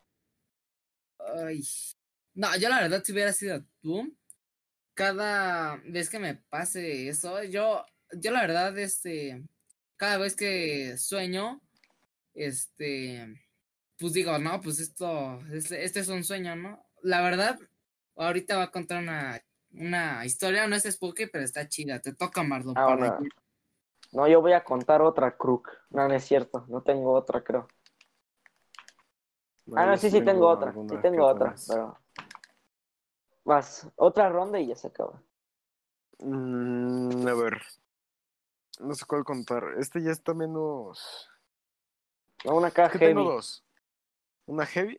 Ay. 1.18 1.62
No, 2.34 2.54
yo 2.58 2.68
la 2.68 2.82
verdad 2.82 3.02
si 3.02 3.12
hubiera 3.12 3.32
sido 3.32 3.64
tú, 3.80 4.14
cada 4.92 5.80
vez 5.86 6.10
que 6.10 6.18
me 6.18 6.34
pase 6.34 7.08
eso, 7.08 7.42
yo, 7.44 7.86
yo 8.12 8.32
la 8.32 8.42
verdad, 8.42 8.76
este, 8.78 9.42
cada 9.96 10.18
vez 10.18 10.36
que 10.36 10.98
sueño, 10.98 11.62
este 12.34 13.47
pues 13.98 14.12
digo, 14.12 14.38
no, 14.38 14.60
pues 14.60 14.80
esto, 14.80 15.40
este, 15.52 15.84
este, 15.84 16.00
es 16.00 16.08
un 16.08 16.24
sueño, 16.24 16.54
¿no? 16.56 16.84
La 17.02 17.20
verdad, 17.20 17.58
ahorita 18.16 18.56
va 18.56 18.64
a 18.64 18.70
contar 18.70 19.02
una, 19.02 19.40
una 19.72 20.24
historia, 20.24 20.66
no 20.66 20.76
es 20.76 20.84
spooky, 20.84 21.26
pero 21.26 21.44
está 21.44 21.68
chida. 21.68 22.00
Te 22.00 22.14
toca, 22.14 22.42
Marlon. 22.42 22.74
Ah, 22.76 23.18
No, 24.12 24.28
yo 24.28 24.40
voy 24.40 24.52
a 24.52 24.64
contar 24.64 25.02
otra 25.02 25.36
crook. 25.36 25.70
No, 25.90 26.06
no 26.08 26.14
es 26.14 26.24
cierto. 26.24 26.64
No 26.68 26.82
tengo 26.82 27.12
otra, 27.12 27.42
creo. 27.42 27.68
Ah, 29.74 29.86
no, 29.86 29.96
sí, 29.96 30.10
sí 30.10 30.22
tengo 30.22 30.48
otra. 30.48 30.72
Sí 30.72 30.96
tengo 31.02 31.26
otra. 31.26 31.50
más. 31.50 31.66
Pero... 31.68 31.98
Vas, 33.44 33.88
otra 33.96 34.28
ronda 34.28 34.60
y 34.60 34.68
ya 34.68 34.76
se 34.76 34.88
acaba. 34.88 35.22
Mm, 36.18 37.26
a 37.26 37.34
ver. 37.34 37.62
No 38.80 38.94
sé 38.94 39.04
cuál 39.06 39.24
contar. 39.24 39.64
Este 39.78 40.02
ya 40.02 40.10
está 40.10 40.34
menos. 40.34 41.28
No, 42.44 42.56
una 42.56 42.70
caja 42.70 42.92
¿Qué 42.92 42.98
heavy. 42.98 43.14
tengo 43.14 43.32
dos? 43.32 43.64
¿Una 44.48 44.64
heavy? 44.66 44.98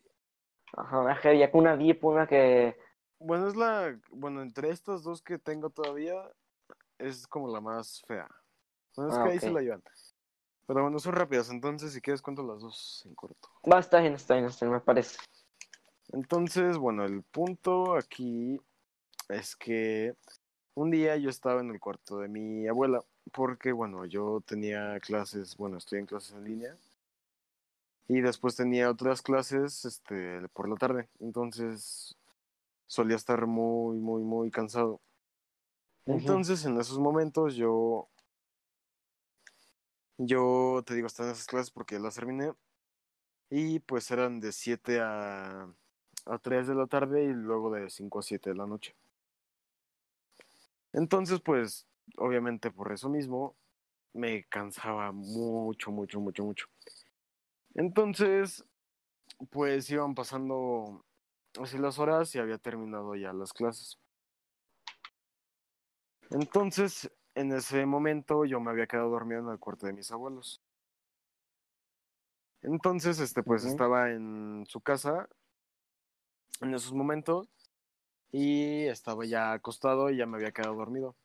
Ajá, 0.73 0.99
una 0.99 1.15
heavy. 1.15 1.39
ya 1.39 1.51
con 1.51 1.61
Una 1.61 1.75
deep, 1.75 2.05
una 2.05 2.27
que. 2.27 2.77
Bueno, 3.19 3.47
es 3.47 3.55
la. 3.55 3.99
Bueno, 4.11 4.41
entre 4.43 4.69
estas 4.69 5.03
dos 5.03 5.21
que 5.23 5.39
tengo 5.39 5.71
todavía, 5.71 6.15
es 6.99 7.27
como 7.27 7.51
la 7.51 7.59
más 7.59 8.01
fea. 8.07 8.29
Bueno, 8.95 9.11
es 9.11 9.17
Ah, 9.17 9.23
que 9.23 9.29
ahí 9.31 9.39
se 9.39 9.51
la 9.51 9.61
llevan. 9.61 9.83
Pero 10.67 10.83
bueno, 10.83 10.99
son 10.99 11.13
rápidas, 11.13 11.49
entonces 11.49 11.93
si 11.93 11.99
quieres 11.99 12.21
cuento 12.21 12.43
las 12.43 12.59
dos 12.61 13.01
en 13.07 13.15
corto. 13.15 13.49
Va, 13.69 13.79
está 13.79 13.99
bien, 14.01 14.13
está 14.13 14.35
bien, 14.35 14.45
está 14.45 14.67
bien, 14.67 14.73
me 14.73 14.81
parece. 14.81 15.17
Entonces, 16.09 16.77
bueno, 16.77 17.05
el 17.05 17.23
punto 17.23 17.95
aquí 17.95 18.61
es 19.29 19.55
que 19.55 20.13
un 20.75 20.91
día 20.91 21.17
yo 21.17 21.31
estaba 21.31 21.61
en 21.61 21.71
el 21.71 21.79
cuarto 21.79 22.19
de 22.19 22.27
mi 22.27 22.67
abuela, 22.67 23.03
porque 23.31 23.71
bueno, 23.71 24.05
yo 24.05 24.41
tenía 24.45 24.99
clases, 24.99 25.57
bueno, 25.57 25.77
estoy 25.77 25.99
en 25.99 26.05
clases 26.05 26.33
en 26.35 26.43
línea. 26.43 26.77
Y 28.09 28.21
después 28.21 28.55
tenía 28.55 28.89
otras 28.89 29.21
clases 29.21 29.85
este, 29.85 30.49
por 30.49 30.67
la 30.67 30.75
tarde. 30.75 31.07
Entonces 31.19 32.17
solía 32.87 33.15
estar 33.15 33.45
muy, 33.45 33.99
muy, 33.99 34.23
muy 34.23 34.49
cansado. 34.49 34.99
Entonces, 36.07 36.65
en 36.65 36.79
esos 36.79 36.97
momentos 36.97 37.55
yo, 37.55 38.09
yo 40.17 40.81
te 40.87 40.95
digo, 40.95 41.05
estaba 41.05 41.29
en 41.29 41.35
esas 41.35 41.45
clases 41.45 41.69
porque 41.69 41.99
las 41.99 42.15
terminé. 42.15 42.51
Y 43.51 43.79
pues 43.79 44.09
eran 44.09 44.39
de 44.39 44.53
7 44.53 45.01
a, 45.01 45.71
a 46.25 46.37
3 46.39 46.67
de 46.67 46.73
la 46.73 46.87
tarde 46.87 47.25
y 47.25 47.27
luego 47.27 47.71
de 47.71 47.91
5 47.91 48.19
a 48.19 48.23
7 48.23 48.49
de 48.49 48.55
la 48.55 48.65
noche. 48.65 48.95
Entonces, 50.93 51.41
pues, 51.41 51.85
obviamente 52.17 52.71
por 52.71 52.91
eso 52.91 53.07
mismo, 53.07 53.55
me 54.13 54.45
cansaba 54.45 55.11
mucho, 55.11 55.91
mucho, 55.91 56.19
mucho, 56.19 56.43
mucho. 56.43 56.65
Entonces, 57.75 58.65
pues 59.49 59.89
iban 59.89 60.15
pasando 60.15 61.05
así 61.61 61.77
las 61.77 61.99
horas 61.99 62.33
y 62.35 62.39
había 62.39 62.57
terminado 62.57 63.15
ya 63.15 63.33
las 63.33 63.53
clases. 63.53 63.97
Entonces, 66.31 67.11
en 67.35 67.51
ese 67.51 67.85
momento 67.85 68.45
yo 68.45 68.59
me 68.59 68.71
había 68.71 68.87
quedado 68.87 69.09
dormido 69.09 69.41
en 69.41 69.49
el 69.49 69.59
cuarto 69.59 69.87
de 69.87 69.93
mis 69.93 70.11
abuelos. 70.11 70.61
Entonces, 72.61 73.19
este, 73.19 73.41
pues 73.41 73.63
estaba 73.63 74.11
en 74.11 74.65
su 74.67 74.81
casa 74.81 75.29
en 76.61 76.73
esos 76.73 76.93
momentos 76.93 77.47
y 78.31 78.85
estaba 78.85 79.25
ya 79.25 79.53
acostado 79.53 80.09
y 80.09 80.17
ya 80.17 80.25
me 80.25 80.37
había 80.37 80.51
quedado 80.51 80.75
dormido. 80.75 81.15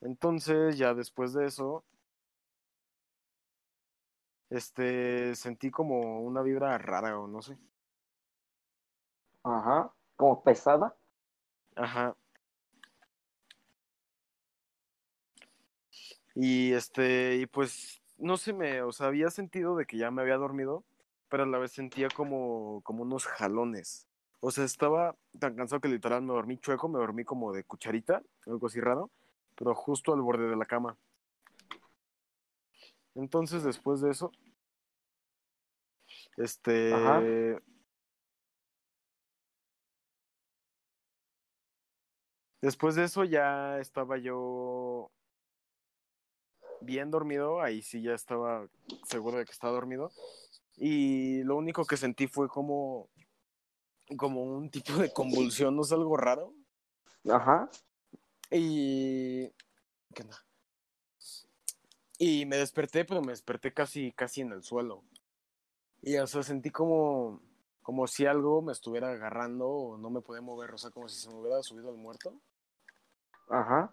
Entonces, 0.00 0.76
ya 0.76 0.94
después 0.94 1.32
de 1.32 1.46
eso, 1.46 1.84
este, 4.52 5.34
sentí 5.34 5.70
como 5.70 6.20
una 6.20 6.42
vibra 6.42 6.76
rara 6.78 7.18
o 7.18 7.26
no 7.26 7.40
sé. 7.40 7.56
Ajá, 9.42 9.90
como 10.16 10.42
pesada. 10.42 10.94
Ajá. 11.74 12.14
Y 16.34 16.72
este, 16.72 17.36
y 17.36 17.46
pues, 17.46 18.02
no 18.18 18.36
sé, 18.36 18.52
me, 18.52 18.82
o 18.82 18.92
sea, 18.92 19.08
había 19.08 19.30
sentido 19.30 19.76
de 19.76 19.86
que 19.86 19.96
ya 19.98 20.10
me 20.10 20.22
había 20.22 20.36
dormido, 20.36 20.84
pero 21.28 21.44
a 21.44 21.46
la 21.46 21.58
vez 21.58 21.72
sentía 21.72 22.08
como, 22.08 22.82
como 22.82 23.02
unos 23.02 23.26
jalones. 23.26 24.06
O 24.40 24.50
sea, 24.50 24.64
estaba 24.64 25.16
tan 25.38 25.56
cansado 25.56 25.80
que 25.80 25.88
literal 25.88 26.22
me 26.22 26.34
dormí 26.34 26.58
chueco, 26.58 26.88
me 26.88 26.98
dormí 26.98 27.24
como 27.24 27.52
de 27.52 27.64
cucharita, 27.64 28.22
algo 28.46 28.66
así 28.66 28.80
raro, 28.80 29.10
pero 29.56 29.74
justo 29.74 30.12
al 30.12 30.20
borde 30.20 30.48
de 30.48 30.56
la 30.56 30.66
cama. 30.66 30.96
Entonces, 33.14 33.62
después 33.62 34.00
de 34.00 34.10
eso, 34.10 34.32
este, 36.36 36.94
Ajá. 36.94 37.22
después 42.62 42.94
de 42.94 43.04
eso 43.04 43.24
ya 43.24 43.78
estaba 43.80 44.16
yo 44.18 45.10
bien 46.80 47.10
dormido, 47.10 47.60
ahí 47.60 47.82
sí 47.82 48.02
ya 48.02 48.14
estaba 48.14 48.66
seguro 49.04 49.38
de 49.38 49.44
que 49.44 49.52
estaba 49.52 49.72
dormido. 49.72 50.10
Y 50.76 51.42
lo 51.44 51.56
único 51.56 51.84
que 51.84 51.96
sentí 51.96 52.26
fue 52.26 52.48
como, 52.48 53.08
como 54.16 54.42
un 54.42 54.70
tipo 54.70 54.94
de 54.94 55.12
convulsión, 55.12 55.76
no 55.76 55.82
es 55.82 55.92
algo 55.92 56.16
raro. 56.16 56.54
Ajá. 57.28 57.70
Y. 58.50 59.48
¿Qué 60.14 60.22
onda? 60.22 60.36
Y 62.24 62.46
me 62.46 62.56
desperté, 62.56 63.04
pero 63.04 63.20
me 63.20 63.32
desperté 63.32 63.74
casi, 63.74 64.12
casi 64.12 64.42
en 64.42 64.52
el 64.52 64.62
suelo. 64.62 65.02
Y 66.02 66.16
o 66.18 66.26
sea, 66.28 66.44
sentí 66.44 66.70
como, 66.70 67.42
como 67.82 68.06
si 68.06 68.26
algo 68.26 68.62
me 68.62 68.70
estuviera 68.70 69.10
agarrando 69.10 69.68
o 69.68 69.98
no 69.98 70.08
me 70.08 70.20
podía 70.20 70.40
mover, 70.40 70.70
o 70.72 70.78
sea, 70.78 70.92
como 70.92 71.08
si 71.08 71.18
se 71.18 71.28
me 71.28 71.34
hubiera 71.34 71.60
subido 71.64 71.88
al 71.88 71.96
muerto. 71.96 72.32
Ajá. 73.48 73.92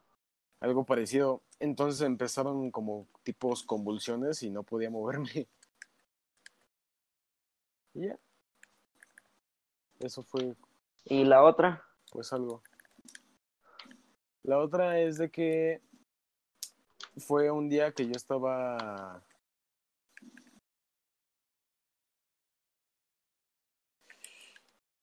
Algo 0.60 0.86
parecido. 0.86 1.42
Entonces 1.60 2.02
empezaron 2.02 2.70
como 2.70 3.08
tipos 3.24 3.64
convulsiones 3.64 4.44
y 4.44 4.52
no 4.52 4.62
podía 4.62 4.92
moverme. 4.92 5.48
Y 7.96 8.06
ya. 8.06 8.20
Eso 10.02 10.22
fue 10.22 10.56
¿Y 11.06 11.24
la 11.24 11.44
otra? 11.44 11.84
pues 12.12 12.32
algo. 12.32 12.62
La 14.44 14.60
otra 14.60 15.00
es 15.00 15.18
de 15.18 15.32
que 15.32 15.82
fue 17.18 17.52
un 17.52 17.70
día 17.70 17.92
que 17.92 18.06
yo 18.06 18.14
estaba 18.14 19.24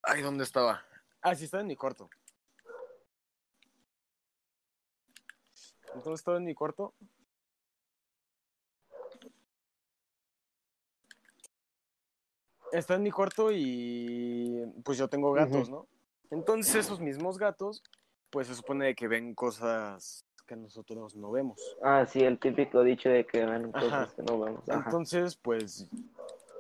Ay, 0.09 0.23
¿dónde 0.23 0.45
estaba? 0.45 0.87
Ah, 1.21 1.35
sí, 1.35 1.47
estaba 1.47 1.63
en 1.63 1.67
mi 1.67 1.75
cuarto. 1.75 2.09
Entonces 5.95 6.21
estaba 6.21 6.37
en 6.37 6.45
mi 6.45 6.55
cuarto. 6.55 6.95
Está 12.71 12.95
en 12.95 13.03
mi 13.03 13.11
cuarto 13.11 13.51
y 13.51 14.63
pues 14.85 14.99
yo 14.99 15.09
tengo 15.09 15.33
gatos. 15.33 15.69
¿no? 15.71 15.89
Entonces 16.31 16.75
esos 16.77 17.01
mismos 17.01 17.39
gatos, 17.39 17.83
pues 18.31 18.47
se 18.49 18.55
supone 18.55 18.95
que 18.95 19.09
ven 19.09 19.35
cosas 19.35 20.26
que 20.47 20.57
nosotros 20.57 21.15
no 21.17 21.31
vemos. 21.31 21.61
Ah, 21.83 22.07
sí, 22.07 22.21
el 22.21 22.39
típico 22.39 22.83
dicho 22.83 23.09
de 23.09 23.27
que 23.27 23.45
ven 23.45 23.73
cosas 23.73 23.93
Ajá. 23.93 24.13
que 24.15 24.23
no 24.23 24.41
vemos. 24.41 24.69
Ajá. 24.69 24.83
Entonces, 24.85 25.37
pues, 25.37 25.89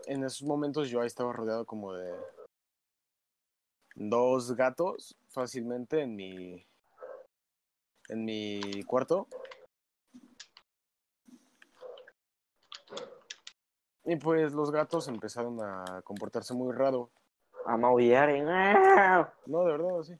en 0.06 0.24
esos 0.24 0.42
momentos 0.42 0.88
yo 0.88 1.00
ahí 1.00 1.06
estaba 1.06 1.32
rodeado 1.32 1.64
como 1.64 1.94
de 1.94 2.12
dos 3.94 4.54
gatos 4.54 5.16
fácilmente 5.28 6.02
en 6.02 6.16
mi 6.16 6.66
en 8.08 8.24
mi 8.24 8.82
cuarto. 8.84 9.26
Y 14.04 14.14
pues 14.16 14.52
los 14.52 14.70
gatos 14.70 15.08
empezaron 15.08 15.60
a 15.60 16.00
comportarse 16.02 16.54
muy 16.54 16.72
raro. 16.72 17.10
A 17.64 17.76
maullar 17.76 18.30
y... 18.30 18.40
¡ah! 18.46 19.32
No, 19.46 19.64
de 19.64 19.72
verdad, 19.72 19.98
así. 19.98 20.14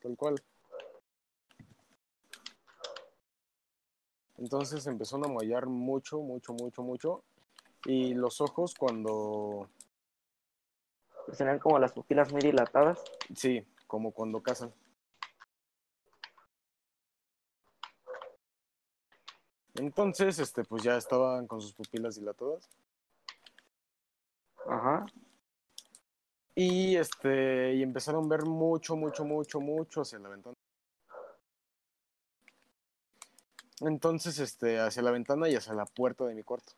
Tal 0.00 0.14
cual. 0.16 0.34
Entonces 4.38 4.86
empezaron 4.86 5.26
a 5.26 5.32
mollar 5.32 5.66
mucho, 5.66 6.20
mucho, 6.20 6.52
mucho, 6.52 6.82
mucho. 6.82 7.24
Y 7.84 8.14
los 8.14 8.40
ojos 8.40 8.74
cuando... 8.74 9.68
Pues 11.26 11.38
tenían 11.38 11.58
como 11.58 11.78
las 11.78 11.92
pupilas 11.92 12.32
muy 12.32 12.40
dilatadas. 12.40 13.02
Sí, 13.34 13.66
como 13.86 14.12
cuando 14.12 14.40
cazan. 14.40 14.72
Entonces, 19.74 20.38
este, 20.38 20.64
pues 20.64 20.82
ya 20.82 20.96
estaban 20.96 21.46
con 21.46 21.60
sus 21.60 21.72
pupilas 21.72 22.16
dilatadas. 22.16 22.68
Ajá. 24.66 25.06
Y 26.54 26.96
este, 26.96 27.74
y 27.74 27.82
empezaron 27.82 28.24
a 28.24 28.28
ver 28.28 28.44
mucho, 28.44 28.96
mucho, 28.96 29.24
mucho, 29.24 29.60
mucho 29.60 30.00
hacia 30.00 30.18
la 30.18 30.28
ventana. 30.28 30.56
Entonces, 33.80 34.38
este, 34.38 34.80
hacia 34.80 35.02
la 35.02 35.10
ventana 35.10 35.48
y 35.48 35.54
hacia 35.54 35.74
la 35.74 35.86
puerta 35.86 36.24
de 36.24 36.34
mi 36.34 36.42
cuarto. 36.42 36.72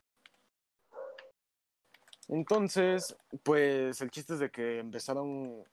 Entonces, 2.27 3.15
pues 3.43 4.01
el 4.01 4.11
chiste 4.11 4.33
es 4.33 4.39
de 4.39 4.51
que 4.51 4.79
empezaron 4.79 5.63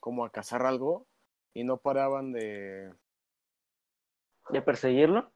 como 0.00 0.24
a 0.24 0.30
cazar 0.30 0.64
algo 0.64 1.06
y 1.54 1.64
no 1.64 1.76
paraban 1.76 2.32
de, 2.32 2.92
¿De 4.48 4.62
perseguirlo? 4.62 5.30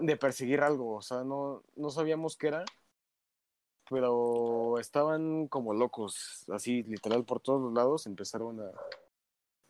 de 0.00 0.16
perseguir 0.16 0.62
algo, 0.62 0.96
o 0.96 1.02
sea, 1.02 1.22
no, 1.22 1.62
no 1.76 1.90
sabíamos 1.90 2.36
qué 2.36 2.48
era, 2.48 2.64
pero 3.90 4.78
estaban 4.78 5.48
como 5.48 5.74
locos, 5.74 6.46
así 6.50 6.82
literal 6.84 7.24
por 7.24 7.40
todos 7.40 7.60
los 7.60 7.74
lados, 7.74 8.06
empezaron 8.06 8.60
a, 8.60 8.70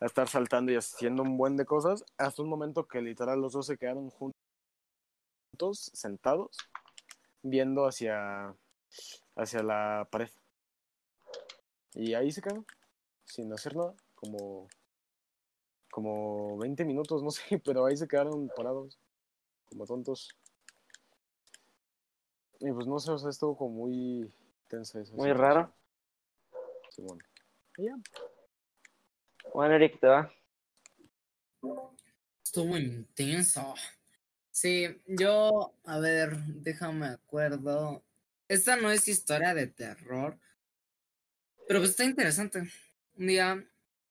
a 0.00 0.06
estar 0.06 0.28
saltando 0.28 0.70
y 0.70 0.76
haciendo 0.76 1.22
un 1.22 1.36
buen 1.36 1.56
de 1.56 1.64
cosas, 1.64 2.04
hasta 2.16 2.42
un 2.42 2.48
momento 2.48 2.86
que 2.86 3.02
literal 3.02 3.40
los 3.40 3.52
dos 3.52 3.66
se 3.66 3.76
quedaron 3.76 4.10
juntos, 4.10 4.40
sentados, 5.92 6.56
viendo 7.42 7.86
hacia, 7.86 8.54
hacia 9.36 9.62
la 9.62 10.08
pared. 10.10 10.30
Y 11.94 12.14
ahí 12.14 12.32
se 12.32 12.40
quedaron, 12.40 12.66
sin 13.24 13.52
hacer 13.52 13.76
nada, 13.76 13.94
como, 14.14 14.68
como 15.90 16.58
20 16.58 16.84
minutos, 16.84 17.22
no 17.22 17.30
sé, 17.30 17.58
pero 17.58 17.86
ahí 17.86 17.96
se 17.96 18.08
quedaron 18.08 18.50
parados, 18.56 18.98
como 19.68 19.86
tontos. 19.86 20.30
Y 22.60 22.70
pues 22.72 22.86
no 22.86 22.98
sé, 22.98 23.10
o 23.10 23.18
sea, 23.18 23.30
estuvo 23.30 23.56
como 23.56 23.74
muy 23.74 24.32
tensa 24.68 25.00
Muy 25.12 25.32
raro. 25.32 25.72
Sí, 26.90 27.02
bueno. 27.02 27.22
Y 27.76 27.86
ya. 27.86 27.96
Bueno, 29.52 29.74
Eric, 29.74 29.98
te 29.98 30.06
va. 30.06 30.32
Estuvo 32.44 32.76
intenso. 32.76 33.74
Sí, 34.52 34.86
yo, 35.06 35.74
a 35.84 35.98
ver, 35.98 36.36
déjame 36.36 37.06
acuerdo. 37.06 38.04
Esta 38.48 38.76
no 38.76 38.90
es 38.90 39.08
historia 39.08 39.54
de 39.54 39.66
terror, 39.66 40.38
pero 41.66 41.80
pues 41.80 41.90
está 41.90 42.04
interesante. 42.04 42.62
Un 43.16 43.26
día, 43.26 43.54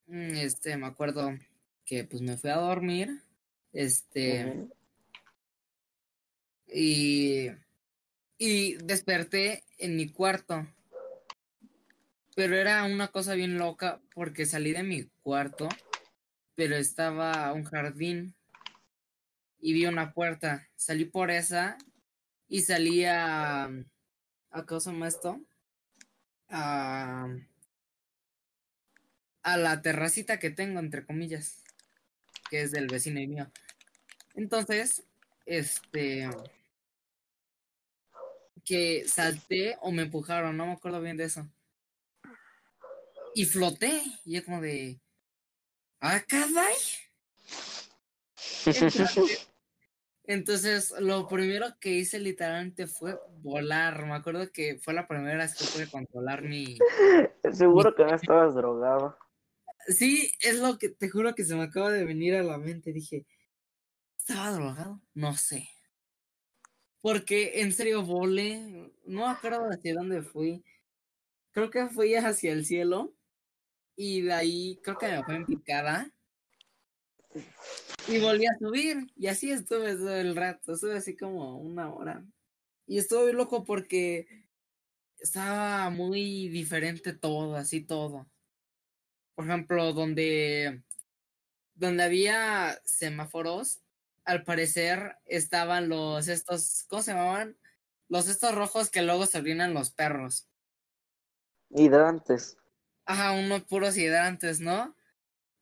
mm, 0.07 0.35
este, 0.37 0.75
me 0.77 0.87
acuerdo 0.87 1.37
que 1.85 2.05
pues 2.05 2.23
me 2.23 2.37
fui 2.37 2.49
a 2.49 2.55
dormir, 2.55 3.21
este, 3.71 4.67
y, 6.67 7.49
y 8.39 8.73
desperté 8.77 9.63
en 9.77 9.95
mi 9.95 10.09
cuarto. 10.09 10.67
Pero 12.35 12.55
era 12.55 12.83
una 12.85 13.09
cosa 13.09 13.35
bien 13.35 13.59
loca 13.59 14.01
porque 14.15 14.47
salí 14.47 14.71
de 14.71 14.81
mi 14.81 15.03
cuarto, 15.21 15.69
pero 16.55 16.75
estaba 16.77 17.53
un 17.53 17.63
jardín 17.63 18.33
y 19.61 19.73
vi 19.73 19.85
una 19.85 20.13
puerta. 20.13 20.67
Salí 20.75 21.05
por 21.05 21.31
esa 21.31 21.77
y 22.47 22.61
salí 22.61 23.05
a... 23.05 23.69
¿A 24.53 24.65
qué 24.65 24.79
se 24.81 24.91
llama 24.91 25.07
esto? 25.07 25.39
A, 26.49 27.27
a 29.43 29.57
la 29.57 29.81
terracita 29.81 30.39
que 30.39 30.49
tengo, 30.49 30.79
entre 30.79 31.05
comillas, 31.05 31.63
que 32.49 32.63
es 32.63 32.71
del 32.71 32.87
vecino 32.87 33.21
y 33.21 33.27
mío. 33.27 33.49
Entonces, 34.33 35.03
este... 35.45 36.29
Que 38.65 39.07
salté 39.07 39.77
o 39.81 39.91
me 39.91 40.03
empujaron, 40.03 40.57
no 40.57 40.65
me 40.65 40.73
acuerdo 40.73 41.01
bien 41.01 41.17
de 41.17 41.25
eso. 41.25 41.47
Y 43.33 43.45
floté, 43.45 44.01
y 44.25 44.33
yo 44.33 44.45
como 44.45 44.59
de... 44.59 44.99
¡Ah, 46.01 46.21
caray! 46.27 46.75
Entonces, 48.65 49.50
entonces, 50.23 50.93
lo 50.99 51.27
primero 51.27 51.67
que 51.79 51.89
hice 51.89 52.19
literalmente 52.19 52.87
fue 52.87 53.19
volar. 53.39 54.05
Me 54.05 54.13
acuerdo 54.13 54.51
que 54.51 54.77
fue 54.79 54.93
la 54.93 55.07
primera 55.07 55.37
vez 55.37 55.55
que 55.55 55.65
pude 55.65 55.89
controlar 55.89 56.43
mi... 56.43 56.77
Seguro 57.51 57.95
que 57.95 58.03
no 58.03 58.15
estabas 58.15 58.55
drogado. 58.55 59.17
Sí, 59.87 60.31
es 60.41 60.59
lo 60.59 60.77
que 60.77 60.89
te 60.89 61.09
juro 61.09 61.33
que 61.33 61.43
se 61.43 61.55
me 61.55 61.63
acaba 61.63 61.91
de 61.91 62.05
venir 62.05 62.35
a 62.35 62.43
la 62.43 62.59
mente. 62.59 62.93
Dije, 62.93 63.25
¿estaba 64.15 64.51
drogado? 64.51 65.01
No 65.15 65.35
sé. 65.35 65.67
Porque 67.01 67.61
en 67.61 67.73
serio 67.73 68.03
volé, 68.03 68.93
no 69.05 69.25
me 69.25 69.31
acuerdo 69.31 69.67
hacia 69.71 69.95
dónde 69.95 70.21
fui. 70.21 70.63
Creo 71.51 71.71
que 71.71 71.87
fui 71.87 72.13
hacia 72.13 72.51
el 72.51 72.65
cielo. 72.65 73.15
Y 73.95 74.21
de 74.21 74.33
ahí 74.33 74.79
creo 74.83 74.97
que 74.97 75.07
me 75.07 75.23
fue 75.23 75.35
en 75.35 75.45
picada. 75.45 76.13
Y 78.07 78.19
volví 78.19 78.45
a 78.45 78.57
subir. 78.57 79.11
Y 79.15 79.27
así 79.27 79.51
estuve 79.51 79.95
todo 79.95 80.15
el 80.15 80.35
rato. 80.35 80.73
Estuve 80.73 80.97
así 80.97 81.15
como 81.15 81.57
una 81.57 81.93
hora. 81.93 82.25
Y 82.87 82.97
estuve 82.97 83.25
muy 83.25 83.33
loco 83.33 83.63
porque 83.63 84.27
estaba 85.19 85.89
muy 85.89 86.49
diferente 86.49 87.13
todo, 87.13 87.55
así 87.55 87.81
todo. 87.81 88.27
Por 89.35 89.45
ejemplo, 89.45 89.93
donde, 89.93 90.83
donde 91.73 92.03
había 92.03 92.81
semáforos, 92.83 93.81
al 94.25 94.43
parecer 94.43 95.17
estaban 95.25 95.89
los 95.89 96.27
estos, 96.27 96.85
¿cómo 96.89 97.01
se 97.01 97.11
llamaban? 97.11 97.57
Los 98.09 98.27
estos 98.27 98.53
rojos 98.53 98.89
que 98.89 99.03
luego 99.03 99.25
se 99.25 99.37
orinan 99.37 99.73
los 99.73 99.91
perros. 99.91 100.49
Hidrantes. 101.69 102.57
Ajá, 103.05 103.31
unos 103.31 103.63
puros 103.63 103.97
hidrantes, 103.97 104.59
¿no? 104.59 104.95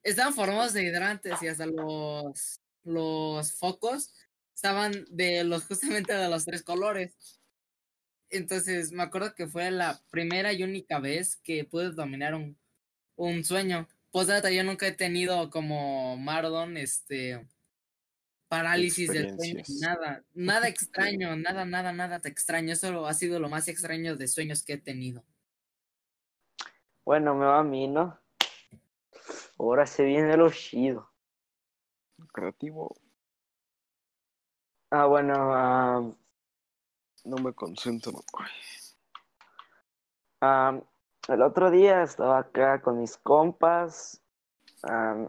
Estaban 0.03 0.33
formados 0.33 0.73
de 0.73 0.83
hidrantes 0.83 1.41
y 1.41 1.47
hasta 1.47 1.65
los, 1.65 2.62
los 2.83 3.53
focos 3.53 4.13
estaban 4.55 5.05
de 5.09 5.43
los 5.43 5.63
justamente 5.67 6.13
de 6.13 6.29
los 6.29 6.45
tres 6.45 6.63
colores. 6.63 7.15
Entonces 8.29 8.91
me 8.91 9.03
acuerdo 9.03 9.33
que 9.33 9.47
fue 9.47 9.71
la 9.71 10.01
primera 10.09 10.53
y 10.53 10.63
única 10.63 10.99
vez 10.99 11.38
que 11.38 11.65
pude 11.65 11.91
dominar 11.91 12.35
un, 12.35 12.57
un 13.15 13.43
sueño. 13.43 13.88
Posdata, 14.12 14.51
yo 14.51 14.63
nunca 14.63 14.88
he 14.88 14.91
tenido 14.91 15.49
como 15.49 16.17
Mardon, 16.17 16.77
este 16.77 17.47
parálisis 18.49 19.12
del 19.12 19.35
sueño, 19.38 19.63
nada, 19.81 20.23
nada 20.33 20.67
extraño, 20.67 21.35
nada, 21.35 21.65
nada, 21.65 21.93
nada 21.93 22.19
te 22.19 22.29
extraño. 22.29 22.73
Eso 22.73 23.05
ha 23.05 23.13
sido 23.13 23.39
lo 23.39 23.47
más 23.47 23.67
extraño 23.67 24.15
de 24.15 24.27
sueños 24.27 24.63
que 24.63 24.73
he 24.73 24.77
tenido. 24.77 25.23
Bueno, 27.05 27.35
me 27.35 27.45
va 27.45 27.59
a 27.59 27.63
mí, 27.63 27.88
¿no? 27.88 28.18
Ahora 29.59 29.85
se 29.85 30.05
viene 30.05 30.37
lo 30.37 30.49
chido. 30.49 31.11
Creativo. 32.33 32.95
Ah, 34.89 35.05
bueno, 35.05 35.33
ah, 35.53 36.01
No 37.25 37.37
me 37.37 37.53
concentro. 37.53 38.13
Ah, 40.41 40.79
el 41.27 41.41
otro 41.41 41.69
día 41.69 42.03
estaba 42.03 42.39
acá 42.39 42.81
con 42.81 42.99
mis 42.99 43.17
compas. 43.17 44.21
ah, 44.83 45.27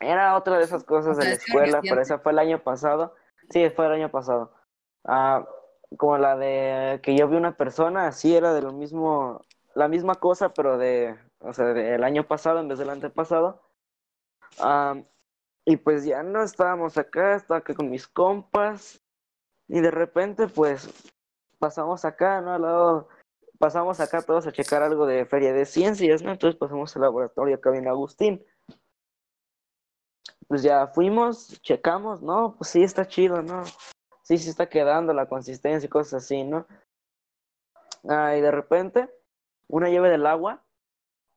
era 0.00 0.36
otra 0.36 0.58
de 0.58 0.64
esas 0.64 0.82
cosas 0.82 1.16
de 1.16 1.24
la 1.24 1.30
¿Ustedes 1.30 1.44
qué 1.44 1.52
escuela, 1.52 1.80
pero 1.82 2.00
esa 2.00 2.18
fue 2.18 2.32
el 2.32 2.38
año 2.40 2.62
pasado. 2.62 3.14
Sí, 3.50 3.70
fue 3.70 3.86
el 3.86 3.92
año 3.92 4.10
pasado. 4.10 4.52
Ah, 5.04 5.46
como 5.96 6.18
la 6.18 6.36
de 6.36 7.00
que 7.02 7.16
yo 7.16 7.28
vi 7.28 7.36
una 7.36 7.56
persona, 7.56 8.08
así 8.08 8.34
era 8.34 8.52
de 8.54 8.62
lo 8.62 8.72
mismo, 8.72 9.44
la 9.74 9.86
misma 9.88 10.16
cosa, 10.16 10.52
pero 10.52 10.78
de, 10.78 11.16
o 11.40 11.52
sea, 11.52 11.66
del 11.66 12.04
año 12.04 12.26
pasado 12.26 12.60
en 12.60 12.68
vez 12.68 12.78
del 12.78 12.90
antepasado. 12.90 13.62
Ah, 14.58 14.96
y 15.64 15.76
pues 15.76 16.04
ya 16.04 16.22
no 16.22 16.42
estábamos 16.42 16.98
acá, 16.98 17.36
estaba 17.36 17.58
acá 17.58 17.74
con 17.74 17.90
mis 17.90 18.06
compas. 18.06 19.02
Y 19.68 19.80
de 19.80 19.90
repente, 19.90 20.48
pues, 20.48 20.90
pasamos 21.58 22.04
acá, 22.04 22.40
¿no? 22.40 22.52
Al 22.52 22.62
lado, 22.62 23.08
pasamos 23.58 24.00
acá 24.00 24.22
todos 24.22 24.46
a 24.46 24.52
checar 24.52 24.82
algo 24.82 25.06
de 25.06 25.26
feria 25.26 25.52
de 25.52 25.64
ciencias, 25.64 26.22
¿no? 26.22 26.32
Entonces 26.32 26.58
pasamos 26.58 26.94
al 26.96 27.02
laboratorio 27.02 27.56
acá 27.56 27.76
en 27.76 27.88
Agustín. 27.88 28.44
Pues 30.48 30.62
ya 30.62 30.88
fuimos, 30.88 31.60
checamos, 31.62 32.22
¿no? 32.22 32.56
Pues 32.56 32.70
sí, 32.70 32.82
está 32.82 33.06
chido, 33.06 33.42
¿no? 33.42 33.64
Sí, 34.22 34.38
sí 34.38 34.50
está 34.50 34.68
quedando 34.68 35.12
la 35.12 35.28
consistencia 35.28 35.86
y 35.86 35.90
cosas 35.90 36.24
así, 36.24 36.42
¿no? 36.42 36.66
Ah, 38.08 38.36
y 38.36 38.40
de 38.40 38.50
repente, 38.50 39.08
una 39.68 39.88
llave 39.88 40.10
del 40.10 40.26
agua 40.26 40.64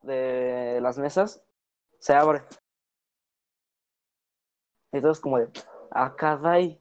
de 0.03 0.79
las 0.81 0.97
mesas 0.97 1.43
se 1.99 2.13
abre. 2.13 2.43
Y 4.91 5.01
todos 5.01 5.19
como 5.19 5.39
de, 5.39 5.49
ah, 5.91 6.15
caray, 6.15 6.79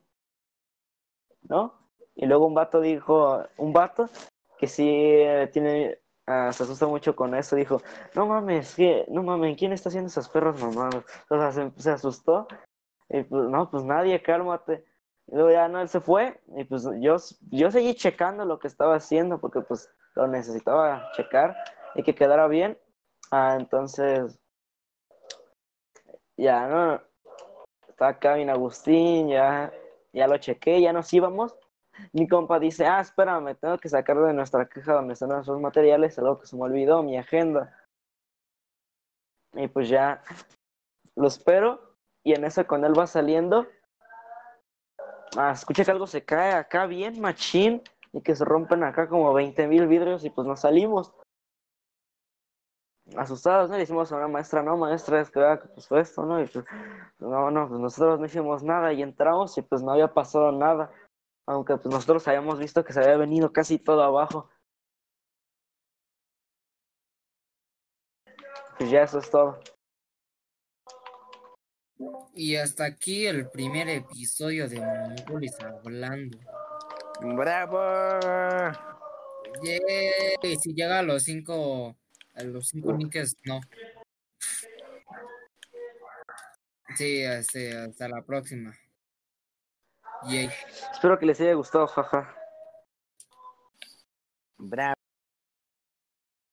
¿no? 1.43 1.73
Y 2.15 2.25
luego 2.25 2.45
un 2.45 2.53
vato 2.53 2.79
dijo, 2.79 3.43
un 3.57 3.73
vato 3.73 4.09
que 4.57 4.67
sí 4.67 4.87
eh, 4.87 5.49
tiene, 5.51 5.99
ah, 6.27 6.51
se 6.53 6.63
asusta 6.63 6.85
mucho 6.87 7.15
con 7.15 7.33
eso, 7.35 7.55
dijo, 7.55 7.81
no 8.13 8.27
mames, 8.27 8.75
¿qué? 8.75 9.05
no 9.09 9.23
mames, 9.23 9.57
¿quién 9.57 9.73
está 9.73 9.89
haciendo 9.89 10.07
esas 10.09 10.29
perras 10.29 10.61
mamadas? 10.61 11.03
O 11.29 11.37
sea, 11.37 11.51
se, 11.51 11.71
se 11.77 11.91
asustó, 11.91 12.47
y 13.09 13.23
pues, 13.23 13.49
no, 13.49 13.69
pues 13.69 13.83
nadie, 13.83 14.21
cálmate. 14.21 14.85
Y 15.27 15.35
luego 15.35 15.51
ya 15.51 15.67
no, 15.69 15.81
él 15.81 15.89
se 15.89 16.01
fue, 16.01 16.41
y 16.57 16.65
pues 16.65 16.83
yo, 16.99 17.15
yo 17.49 17.71
seguí 17.71 17.95
checando 17.95 18.45
lo 18.45 18.59
que 18.59 18.67
estaba 18.67 18.95
haciendo, 18.95 19.39
porque 19.39 19.61
pues 19.61 19.89
lo 20.15 20.27
necesitaba 20.27 21.11
checar 21.13 21.55
y 21.95 22.03
que 22.03 22.15
quedara 22.15 22.47
bien. 22.47 22.77
Ah, 23.35 23.57
entonces, 23.59 24.39
ya, 26.37 26.67
¿no? 26.67 27.01
Estaba 27.89 28.11
acá 28.11 28.33
Agustín, 28.35 29.29
ya, 29.29 29.73
ya 30.13 30.27
lo 30.27 30.37
chequé, 30.37 30.79
ya 30.79 30.93
nos 30.93 31.11
íbamos. 31.11 31.57
Mi 32.11 32.27
compa 32.27 32.59
dice, 32.59 32.85
ah, 32.85 33.01
espérame, 33.01 33.55
tengo 33.55 33.79
que 33.79 33.89
sacar 33.89 34.19
de 34.19 34.33
nuestra 34.33 34.67
caja 34.67 34.93
donde 34.93 35.13
están 35.13 35.29
nuestros 35.29 35.59
materiales, 35.59 36.19
algo 36.19 36.39
que 36.39 36.45
se 36.45 36.55
me 36.55 36.61
olvidó, 36.61 37.01
mi 37.01 37.17
agenda. 37.17 37.75
Y 39.53 39.67
pues 39.67 39.89
ya 39.89 40.21
lo 41.15 41.27
espero, 41.27 41.95
y 42.23 42.33
en 42.35 42.45
eso 42.45 42.67
cuando 42.67 42.85
él 42.85 42.97
va 42.97 43.07
saliendo, 43.07 43.65
ah, 45.37 45.53
escuché 45.53 45.83
que 45.83 45.89
algo 45.89 46.05
se 46.05 46.23
cae 46.23 46.53
acá 46.53 46.85
bien, 46.85 47.19
machín, 47.19 47.81
y 48.11 48.21
que 48.21 48.35
se 48.35 48.45
rompen 48.45 48.83
acá 48.83 49.09
como 49.09 49.33
20 49.33 49.67
mil 49.67 49.87
vidrios 49.87 50.23
y 50.23 50.29
pues 50.29 50.45
nos 50.45 50.59
salimos. 50.59 51.15
Asustados, 53.17 53.69
¿no? 53.69 53.75
Le 53.75 53.81
decimos 53.81 54.11
a 54.11 54.15
una 54.15 54.27
maestra, 54.27 54.63
no, 54.63 54.77
maestra, 54.77 55.19
es 55.21 55.29
que 55.29 55.39
vea 55.39 55.59
que 55.59 55.67
pues 55.67 55.87
fue 55.87 55.99
esto, 55.99 56.25
¿no? 56.25 56.41
Y 56.41 56.47
pues, 56.47 56.65
no, 57.19 57.51
no, 57.51 57.67
pues 57.67 57.79
nosotros 57.79 58.19
no 58.19 58.25
hicimos 58.25 58.63
nada 58.63 58.93
y 58.93 59.01
entramos 59.01 59.57
y 59.57 59.61
pues 59.61 59.83
no 59.83 59.91
había 59.91 60.13
pasado 60.13 60.51
nada. 60.51 60.91
Aunque 61.45 61.75
pues 61.77 61.93
nosotros 61.93 62.27
habíamos 62.27 62.59
visto 62.59 62.83
que 62.83 62.93
se 62.93 63.01
había 63.01 63.17
venido 63.17 63.51
casi 63.51 63.77
todo 63.77 64.03
abajo. 64.03 64.49
Pues 68.77 68.89
ya 68.89 69.03
eso 69.03 69.19
es 69.19 69.29
todo. 69.29 69.59
Y 72.33 72.55
hasta 72.55 72.85
aquí 72.85 73.27
el 73.27 73.49
primer 73.49 73.89
episodio 73.89 74.67
de 74.67 74.79
Mongolis 74.79 75.59
hablando. 75.59 76.39
¡Bravo! 77.21 77.79
Yay, 79.63 80.55
si 80.57 80.73
llega 80.73 80.99
a 80.99 81.03
los 81.03 81.23
cinco, 81.23 81.95
a 82.33 82.43
los 82.43 82.67
cinco 82.67 82.93
links, 82.93 83.37
no. 83.43 83.61
Sí, 86.95 87.21
este, 87.23 87.75
hasta 87.77 88.07
la 88.07 88.23
próxima. 88.23 88.73
Yay. 90.27 90.49
Espero 90.91 91.17
que 91.19 91.25
les 91.25 91.39
haya 91.41 91.53
gustado, 91.53 91.87
jaja. 91.87 92.35
¡Bravo! 94.57 95.02